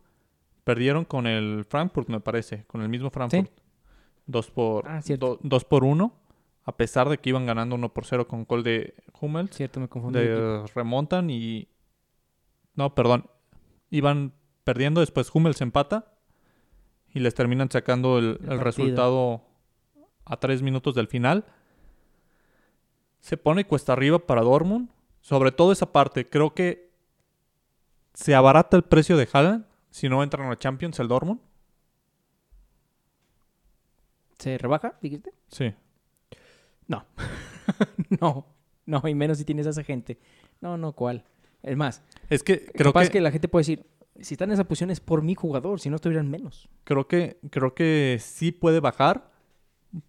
[0.65, 3.53] Perdieron con el Frankfurt, me parece, con el mismo Frankfurt.
[4.27, 6.15] Dos por Ah, do- dos por uno.
[6.69, 9.55] A pesar de que iban ganando 1 por 0 con gol de Hummels.
[9.57, 10.19] Cierto, me confundí.
[10.19, 11.69] de remontan y.
[12.75, 13.31] No, perdón.
[13.91, 16.13] Iban perdiendo, después Hummels empata.
[17.15, 18.65] Y les terminan sacando el, El el partido.
[18.65, 19.43] resultado
[20.25, 21.45] a tres minutos del final.
[23.21, 24.91] Se pone cuesta arriba para Dortmund.
[25.21, 26.29] Sobre todo esa parte.
[26.29, 26.91] Creo que
[28.13, 31.41] se abarata el precio de Haaland si no entran a Champions el Dortmund.
[34.39, 35.33] ¿Se rebaja, dijiste?
[35.49, 35.73] Sí.
[38.21, 38.47] no,
[38.87, 40.19] no, y menos si tienes a esa gente.
[40.61, 41.25] No, no, ¿cuál?
[41.63, 43.21] Es más, Es que creo capaz que, que...
[43.21, 43.87] la gente puede decir,
[44.21, 46.69] si está en esa posición es por mi jugador, si no estuvieran menos.
[46.85, 49.31] creo que creo que sí puede bajar.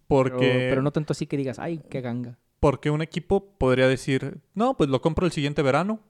[0.06, 0.36] Porque.
[0.38, 2.38] Pero, pero no tanto así que digas, ay, qué ganga.
[2.60, 6.00] Porque un equipo podría decir, no, pues lo compro el siguiente verano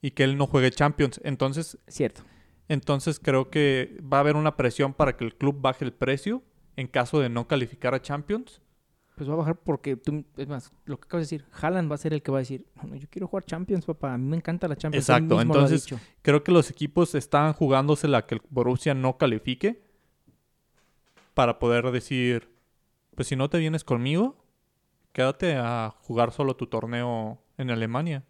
[0.00, 1.20] y que él no juegue Champions.
[1.24, 2.22] Entonces, Cierto.
[2.68, 6.42] entonces creo que va a haber una presión para que el club baje el precio
[6.76, 8.60] en caso de no calificar a Champions.
[9.14, 11.96] Pues va a bajar porque tú, es más, lo que acabas de decir, Haaland va
[11.96, 14.18] a ser el que va a decir, no, no, yo quiero jugar Champions, papá, a
[14.18, 15.04] mí me encanta la Champions.
[15.04, 15.94] Exacto, entonces-.
[16.22, 19.82] Creo que los equipos están jugándosela a que el Borussia no califique
[21.34, 22.48] para poder decir,
[23.14, 24.36] pues si no te vienes conmigo,
[25.12, 28.24] quédate a jugar solo tu torneo en Alemania.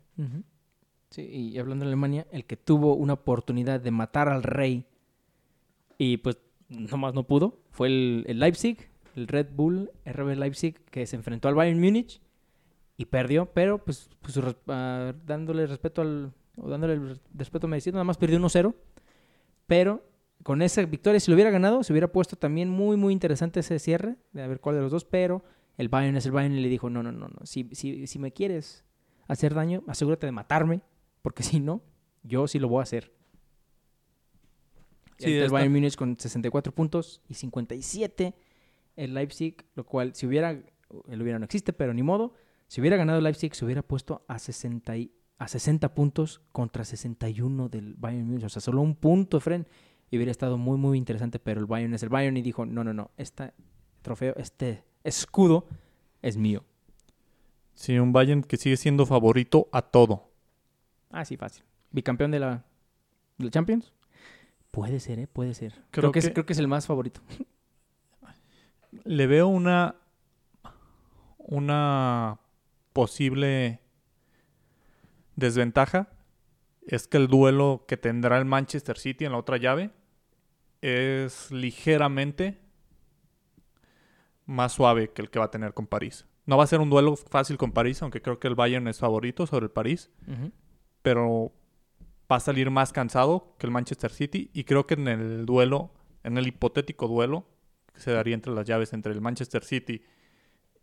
[1.11, 4.87] Sí, y hablando de Alemania, el que tuvo una oportunidad de matar al rey
[5.99, 11.07] y pues nomás no pudo fue el, el Leipzig, el Red Bull RB Leipzig, que
[11.07, 12.21] se enfrentó al Bayern Múnich
[12.97, 14.39] y perdió, pero pues, pues,
[14.69, 18.75] ah, dándole respeto al o dándole el res- respeto merecido, nada más perdió 1-0,
[19.67, 20.05] pero
[20.43, 23.79] con esa victoria si lo hubiera ganado, se hubiera puesto también muy muy interesante ese
[23.79, 25.43] cierre de a ver cuál de los dos, pero
[25.79, 28.19] el Bayern es el Bayern y le dijo, "No, no, no, no, si si si
[28.19, 28.85] me quieres
[29.29, 30.83] hacer daño, asegúrate de matarme,
[31.23, 31.81] porque si no,
[32.23, 33.13] yo sí lo voy a hacer.
[35.19, 38.35] Sí, el Bayern Múnich con 64 puntos y 57
[38.97, 42.35] el Leipzig, lo cual si hubiera, el hubiera no existe, pero ni modo,
[42.69, 46.85] si hubiera ganado el Leipzig se hubiera puesto a 60, y- a 60 puntos contra
[46.85, 49.67] 61 del Bayern Múnich, o sea, solo un punto, Fren,
[50.11, 52.85] y hubiera estado muy, muy interesante, pero el Bayern es el Bayern y dijo, no,
[52.85, 53.53] no, no, este
[54.03, 55.67] trofeo, este escudo
[56.21, 56.65] es mío.
[57.75, 60.29] Sí, un Bayern que sigue siendo favorito a todo.
[61.11, 61.65] Ah, sí, fácil.
[61.91, 62.65] Bicampeón de la,
[63.39, 63.93] de la Champions.
[64.71, 65.27] Puede ser, ¿eh?
[65.27, 65.73] Puede ser.
[65.73, 67.21] Creo, Creo que, es, que- creo que es el más favorito.
[69.05, 69.97] Le veo una
[71.39, 72.39] una
[72.93, 73.81] posible
[75.37, 76.09] desventaja
[76.87, 79.91] es que el duelo que tendrá el Manchester City en la otra llave
[80.81, 82.61] es ligeramente
[84.47, 86.27] más suave que el que va a tener con París.
[86.45, 88.99] No va a ser un duelo fácil con París, aunque creo que el Bayern es
[88.99, 90.11] favorito sobre el París,
[91.03, 91.53] pero
[92.31, 95.93] va a salir más cansado que el Manchester City y creo que en el duelo,
[96.25, 97.47] en el hipotético duelo
[97.93, 100.03] que se daría entre las llaves entre el Manchester City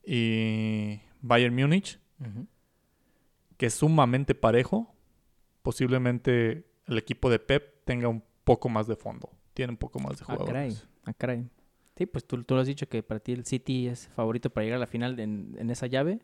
[0.05, 1.99] y Bayern Múnich,
[3.57, 4.93] que es sumamente parejo,
[5.61, 10.17] posiblemente el equipo de Pep tenga un poco más de fondo, tiene un poco más
[10.17, 10.87] de Ah, jugadores.
[11.05, 11.49] Ah, caray.
[11.97, 14.63] Sí, pues tú, tú lo has dicho que para ti el City es favorito para
[14.63, 16.19] llegar a la final en, en esa llave.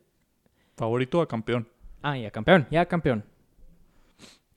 [0.77, 1.67] Favorito a campeón.
[2.01, 3.25] Ah, ya campeón, ya campeón.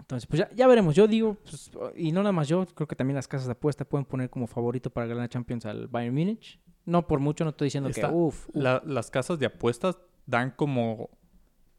[0.09, 0.95] Entonces, pues ya, ya veremos.
[0.95, 3.85] Yo digo, pues, y no nada más yo, creo que también las casas de apuesta
[3.85, 6.59] pueden poner como favorito para ganar la Champions al Bayern Múnich.
[6.87, 10.51] No por mucho, no estoy diciendo Está- que, uff, La- las casas de apuestas dan
[10.53, 11.11] como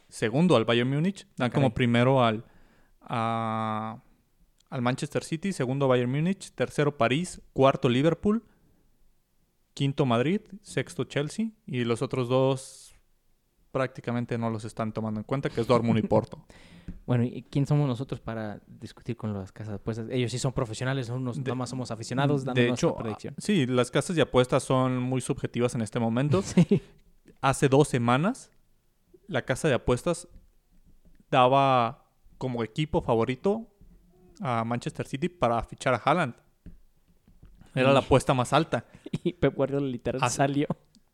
[0.09, 2.45] segundo al Bayern Múnich, dan como primero al,
[3.01, 3.99] a-
[4.69, 8.43] al Manchester City, segundo Bayern Múnich, tercero París, cuarto Liverpool,
[9.73, 12.88] quinto Madrid, sexto Chelsea y los otros dos
[13.71, 16.39] prácticamente no los están tomando en cuenta, que es Dortmund y Porto.
[17.05, 20.07] Bueno, ¿y quién somos nosotros para discutir con las casas de apuestas?
[20.09, 23.35] Ellos sí son profesionales, nosotros nada más somos aficionados dando de nuestra hecho, predicción.
[23.37, 26.41] sí, las casas de apuestas son muy subjetivas en este momento.
[26.67, 26.81] Sí.
[27.41, 28.51] Hace dos semanas,
[29.27, 30.27] la casa de apuestas
[31.29, 32.05] daba
[32.37, 33.67] como equipo favorito
[34.41, 36.33] a Manchester City para fichar a Haaland.
[37.75, 38.85] Era la apuesta más alta.
[39.23, 40.67] Y Pep Guardiola literal salió.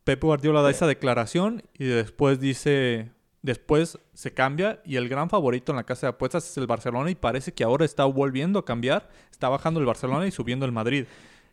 [0.05, 5.71] Pep Guardiola da esa declaración y después dice, después se cambia y el gran favorito
[5.71, 8.65] en la casa de apuestas es el Barcelona y parece que ahora está volviendo a
[8.65, 11.05] cambiar, está bajando el Barcelona y subiendo el Madrid.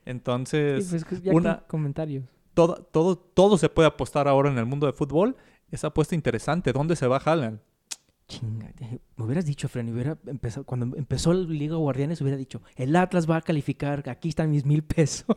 [0.04, 2.24] Entonces, Sí, pues, una- comentarios.
[2.54, 5.36] todo, todo, todo se puede apostar ahora en el mundo de fútbol.
[5.70, 7.58] Esa apuesta interesante, ¿dónde se va Haaland?
[8.28, 8.70] Chinga,
[9.16, 12.94] me hubieras dicho, Fran, y hubiera empezado, cuando empezó la Liga Guardianes, hubiera dicho, el
[12.96, 15.36] Atlas va a calificar, aquí están mis mil pesos.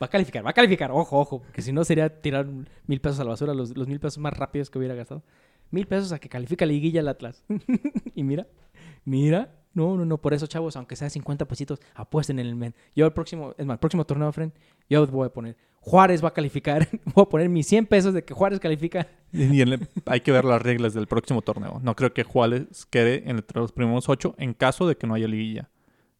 [0.00, 2.46] Va a calificar, va a calificar, ojo, ojo, porque si no sería tirar
[2.86, 5.22] mil pesos a la basura, los, los mil pesos más rápidos que hubiera gastado.
[5.70, 7.44] Mil pesos a que califica liguilla el Atlas.
[8.14, 8.46] y mira,
[9.04, 12.74] mira, no, no, no, por eso, chavos, aunque sea 50 pesitos, apuesten en el men.
[12.94, 14.52] Yo el próximo, es más, el próximo torneo, Fran,
[14.88, 18.22] yo voy a poner, Juárez va a calificar, voy a poner mis 100 pesos de
[18.24, 19.08] que Juárez califica.
[19.32, 19.62] Y
[20.06, 21.80] hay que ver las reglas del próximo torneo.
[21.82, 25.26] No creo que Juárez quede entre los primeros ocho en caso de que no haya
[25.26, 25.70] liguilla.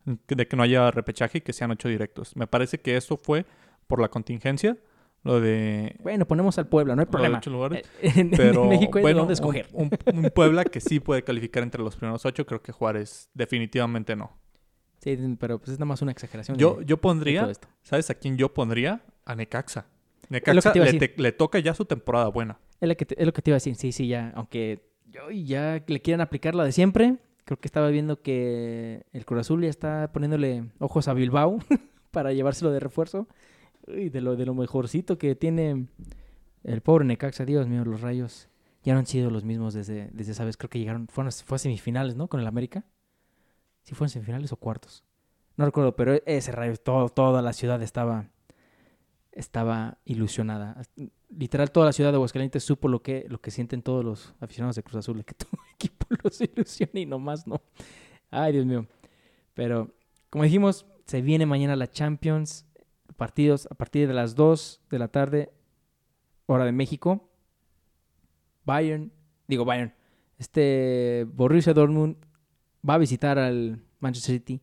[0.04, 2.36] De que no haya repechaje y que sean ocho directos.
[2.36, 3.46] Me parece que eso fue
[3.86, 4.76] por la contingencia.
[5.24, 7.38] Lo de Bueno, ponemos al Puebla, no hay problema.
[7.38, 7.88] ocho lugares.
[8.02, 9.68] En, en Pero México hay bueno, dónde un, escoger.
[9.72, 12.44] un- un Puebla que sí puede calificar entre los primeros ocho.
[12.44, 14.36] Creo que Juárez definitivamente no.
[14.98, 16.56] Sí, pero pues es nada más una exageración.
[16.58, 17.68] Yo, de- yo pondría, esto.
[17.82, 19.04] ¿sabes a quién yo pondría?
[19.24, 19.86] A Necaxa.
[20.28, 22.58] Necaxa le, te- le toca ya su temporada buena.
[22.80, 23.76] Es lo, que te, es lo que te iba a decir.
[23.76, 24.32] Sí, sí, ya.
[24.34, 27.16] Aunque yo ya le quieran aplicar la de siempre.
[27.44, 31.58] Creo que estaba viendo que el Cruz Azul ya está poniéndole ojos a Bilbao
[32.10, 33.26] para llevárselo de refuerzo.
[33.86, 35.88] Uy, de lo, de lo mejorcito que tiene
[36.62, 37.44] el pobre Necaxa.
[37.44, 38.48] Dios mío, los rayos
[38.84, 40.56] ya no han sido los mismos desde, desde esa vez.
[40.56, 42.28] Creo que llegaron, fueron, fue a semifinales, ¿no?
[42.28, 42.84] Con el América.
[43.82, 45.04] ¿Sí fue en semifinales o cuartos?
[45.56, 48.30] No recuerdo, pero ese rayo, todo, toda la ciudad estaba,
[49.32, 50.82] estaba ilusionada.
[51.28, 54.76] Literal, toda la ciudad de Aguascalientes supo lo que, lo que sienten todos los aficionados
[54.76, 57.60] de Cruz Azul, que tu equipo los ilusiona y nomás no.
[58.30, 58.86] Ay, Dios mío.
[59.54, 59.90] Pero,
[60.30, 62.66] como dijimos, se viene mañana la Champions.
[63.16, 65.52] Partidos a partir de las 2 de la tarde,
[66.46, 67.28] hora de México.
[68.64, 69.12] Bayern,
[69.46, 69.94] digo Bayern,
[70.38, 72.16] este Borussia Dortmund
[72.88, 74.60] va a visitar al Manchester City.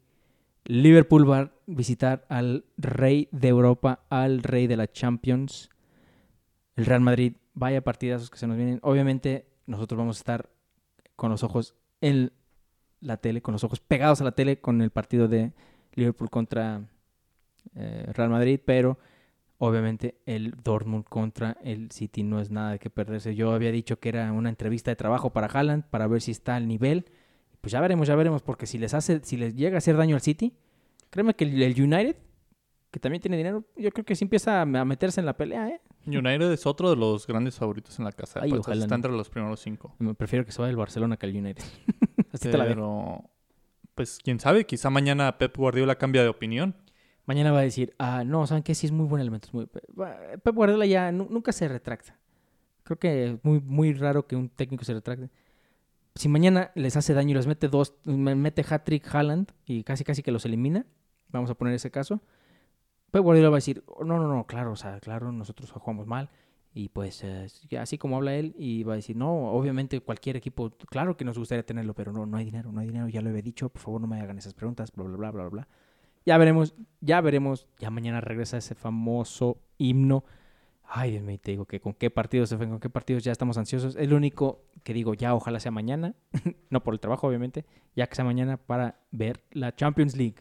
[0.66, 5.70] Liverpool va a visitar al rey de Europa, al rey de la Champions.
[6.76, 8.80] El Real Madrid, vaya partidazos que se nos vienen.
[8.84, 10.49] Obviamente, nosotros vamos a estar
[11.20, 12.32] con los ojos en
[13.01, 15.51] la tele, con los ojos pegados a la tele con el partido de
[15.93, 16.82] Liverpool contra
[17.76, 18.97] eh, Real Madrid, pero
[19.57, 23.36] obviamente el Dortmund contra el City no es nada de que perderse.
[23.36, 26.55] Yo había dicho que era una entrevista de trabajo para Haaland para ver si está
[26.55, 27.05] al nivel.
[27.59, 30.15] Pues ya veremos, ya veremos, porque si les hace, si les llega a hacer daño
[30.15, 30.53] al City,
[31.09, 32.15] créeme que el, el United,
[32.92, 35.82] que también tiene dinero, yo creo que sí empieza a, meterse en la pelea, ¿eh?
[36.08, 38.40] United es otro de los grandes favoritos en la casa.
[38.42, 38.96] Ay, ojalá Está no.
[38.96, 39.96] entre los primeros cinco.
[40.00, 41.64] Me prefiero que se vaya el Barcelona que el United.
[42.34, 42.66] Así te la.
[42.66, 43.30] Pero,
[43.96, 46.76] pues quién sabe, quizá mañana Pep Guardiola cambia de opinión.
[47.26, 48.74] Mañana va a decir, ah, no, ¿saben qué?
[48.74, 49.48] Sí es muy buen elemento.
[49.50, 49.68] es muy...
[49.68, 52.18] Pep Guardiola ya nu- nunca se retracta.
[52.84, 55.30] Creo que es muy, muy raro que un técnico se retracte.
[56.16, 60.04] Si mañana les hace daño y les mete dos, me- mete hat-trick Haaland y casi
[60.04, 60.88] casi que los elimina,
[61.28, 62.20] vamos a poner ese caso,
[63.12, 66.07] Pep Guardiola va a decir, "Oh, no, no, no, claro, o sea, claro, nosotros jugamos
[66.07, 66.30] mal.
[66.74, 67.47] Y pues, eh,
[67.80, 71.38] así como habla él, y va a decir, no, obviamente cualquier equipo, claro que nos
[71.38, 73.82] gustaría tenerlo, pero no, no hay dinero, no hay dinero, ya lo había dicho, por
[73.82, 75.68] favor no me hagan esas preguntas, bla, bla, bla, bla, bla.
[76.26, 80.24] Ya veremos, ya veremos, ya mañana regresa ese famoso himno.
[80.84, 83.32] Ay, Dios mío, te digo que con qué partidos se fue, con qué partidos ya
[83.32, 83.95] estamos ansiosos.
[83.95, 86.16] Es lo único que digo, ya ojalá sea mañana,
[86.70, 90.36] no por el trabajo obviamente, ya que sea mañana para ver la Champions League.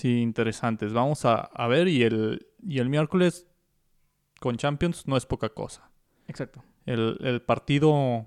[0.00, 0.92] Sí, interesantes.
[0.92, 3.46] Vamos a, a ver y el, y el miércoles
[4.40, 5.90] con Champions no es poca cosa.
[6.26, 6.62] Exacto.
[6.86, 8.26] El, el partido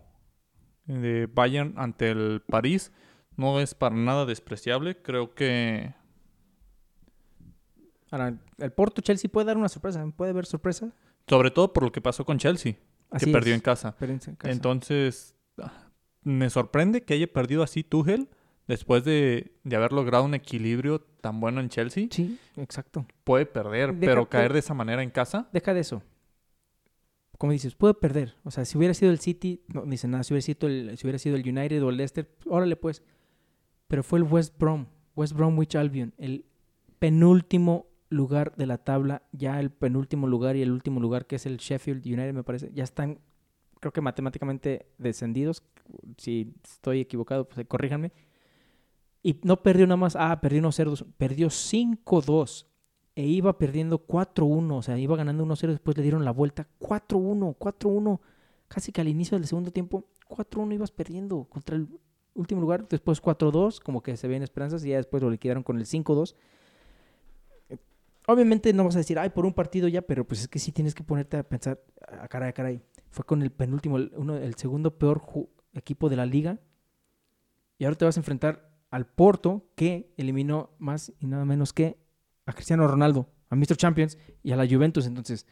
[0.85, 2.91] de Bayern ante el París
[3.37, 5.01] no es para nada despreciable.
[5.01, 5.93] Creo que
[8.11, 10.91] Ahora, el Porto Chelsea puede dar una sorpresa, puede haber sorpresa.
[11.27, 12.75] sobre todo por lo que pasó con Chelsea,
[13.09, 13.95] Así que perdió en casa.
[13.99, 14.51] en casa.
[14.51, 15.89] Entonces, ah,
[16.21, 18.29] me sorprende que haya perdido así Tuchel
[18.67, 22.07] después de, de haber logrado un equilibrio tan bueno en Chelsea.
[22.09, 23.05] Sí, exacto.
[23.23, 25.49] Puede perder, Deja pero caer de esa manera en casa.
[25.51, 26.03] Deja de eso.
[27.37, 28.35] Como dices, puede perder.
[28.43, 30.23] O sea, si hubiera sido el City, no dicen nada.
[30.23, 33.03] Si hubiera sido el, si hubiera sido el United o el Leicester, órale pues.
[33.87, 36.45] Pero fue el West Brom, West Bromwich Albion, el
[36.99, 41.45] penúltimo lugar de la tabla, ya el penúltimo lugar y el último lugar que es
[41.45, 43.19] el Sheffield United me parece, ya están
[43.83, 45.61] creo que matemáticamente descendidos.
[46.17, 48.13] Si estoy equivocado, pues corríjanme.
[49.23, 52.67] Y no perdió nada más, ah, perdió 1-0, perdió 5-2
[53.15, 57.55] e iba perdiendo 4-1, o sea, iba ganando 1-0, después le dieron la vuelta 4-1,
[57.57, 58.19] 4-1,
[58.67, 61.87] casi que al inicio del segundo tiempo, 4-1 ibas perdiendo contra el
[62.33, 65.77] último lugar, después 4-2, como que se ven esperanzas y ya después lo liquidaron con
[65.77, 66.35] el 5-2.
[68.27, 70.71] Obviamente no vas a decir, ay, por un partido ya, pero pues es que sí
[70.71, 72.81] tienes que ponerte a pensar, a caray, a caray.
[73.09, 75.21] Fue con el penúltimo, el, uno, el segundo peor
[75.73, 76.59] equipo de la liga.
[77.77, 81.97] Y ahora te vas a enfrentar al Porto, que eliminó más y nada menos que
[82.45, 83.75] a Cristiano Ronaldo, a Mr.
[83.75, 85.07] Champions y a la Juventus.
[85.07, 85.47] Entonces,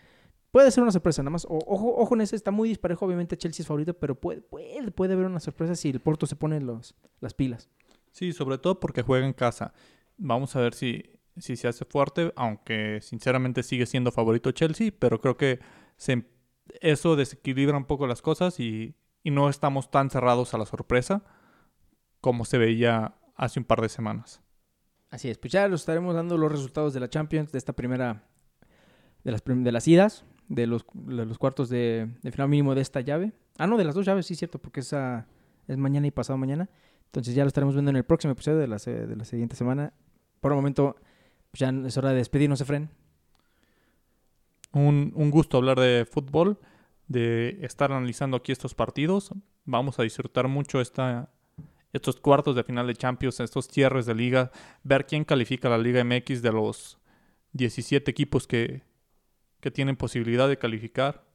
[0.52, 1.24] puede ser una sorpresa.
[1.24, 3.04] Nada más, ojo, ojo en ese, está muy disparejo.
[3.04, 6.36] Obviamente, Chelsea es favorito, pero puede, puede, puede haber una sorpresa si el Porto se
[6.36, 7.68] pone los, las pilas.
[8.12, 9.74] Sí, sobre todo porque juega en casa.
[10.18, 11.04] Vamos a ver si,
[11.36, 15.60] si se hace fuerte, aunque sinceramente sigue siendo favorito Chelsea, pero creo que
[15.98, 16.28] se,
[16.80, 21.24] eso desequilibra un poco las cosas y, y no estamos tan cerrados a la sorpresa
[22.22, 24.40] como se veía hace un par de semanas.
[25.10, 28.24] Así es, pues ya los estaremos dando los resultados de la Champions, de esta primera,
[29.24, 33.34] de las, de las idas, de los, los cuartos de, final mínimo de esta llave.
[33.58, 35.28] Ah, no, de las dos llaves, sí, cierto, porque esa
[35.68, 36.70] es mañana y pasado mañana.
[37.08, 39.92] Entonces ya lo estaremos viendo en el próximo episodio de la, de la siguiente semana.
[40.40, 40.96] Por el momento,
[41.50, 42.92] pues ya es hora de despedirnos, Efren.
[44.72, 46.60] Un, un gusto hablar de fútbol,
[47.08, 49.32] de estar analizando aquí estos partidos.
[49.66, 51.30] Vamos a disfrutar mucho esta,
[51.94, 54.52] estos cuartos de final de Champions, estos cierres de liga,
[54.84, 57.00] ver quién califica la Liga MX de los
[57.54, 58.84] 17 equipos que,
[59.60, 61.26] que tienen posibilidad de calificar.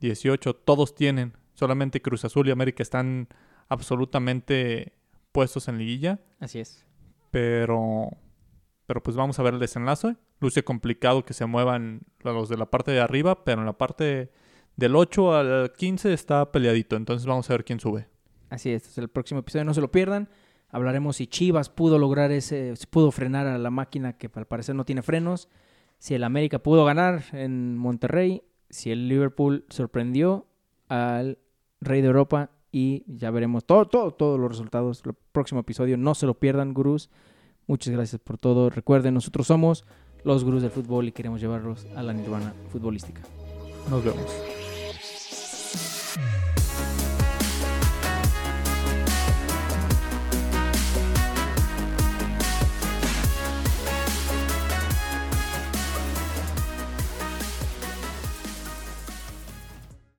[0.00, 1.36] 18, todos tienen.
[1.54, 3.28] Solamente Cruz Azul y América están
[3.68, 4.92] absolutamente
[5.32, 6.20] puestos en liguilla.
[6.40, 6.84] Así es.
[7.30, 8.08] Pero,
[8.86, 10.16] pero pues vamos a ver el desenlace.
[10.40, 14.32] Luce complicado que se muevan los de la parte de arriba, pero en la parte
[14.76, 16.96] del 8 al 15 está peleadito.
[16.96, 18.08] Entonces vamos a ver quién sube.
[18.52, 20.28] Así es, el próximo episodio, no se lo pierdan.
[20.68, 24.84] Hablaremos si Chivas pudo lograr ese, pudo frenar a la máquina que al parecer no
[24.84, 25.48] tiene frenos,
[25.98, 30.46] si el América pudo ganar en Monterrey, si el Liverpool sorprendió
[30.88, 31.38] al
[31.80, 35.02] Rey de Europa y ya veremos todo, todo, todos los resultados.
[35.06, 37.08] El próximo episodio, no se lo pierdan, gurús.
[37.66, 38.68] Muchas gracias por todo.
[38.68, 39.86] Recuerden, nosotros somos
[40.24, 43.22] los gurús del fútbol y queremos llevarlos a la nirvana futbolística.
[43.88, 44.61] Nos vemos.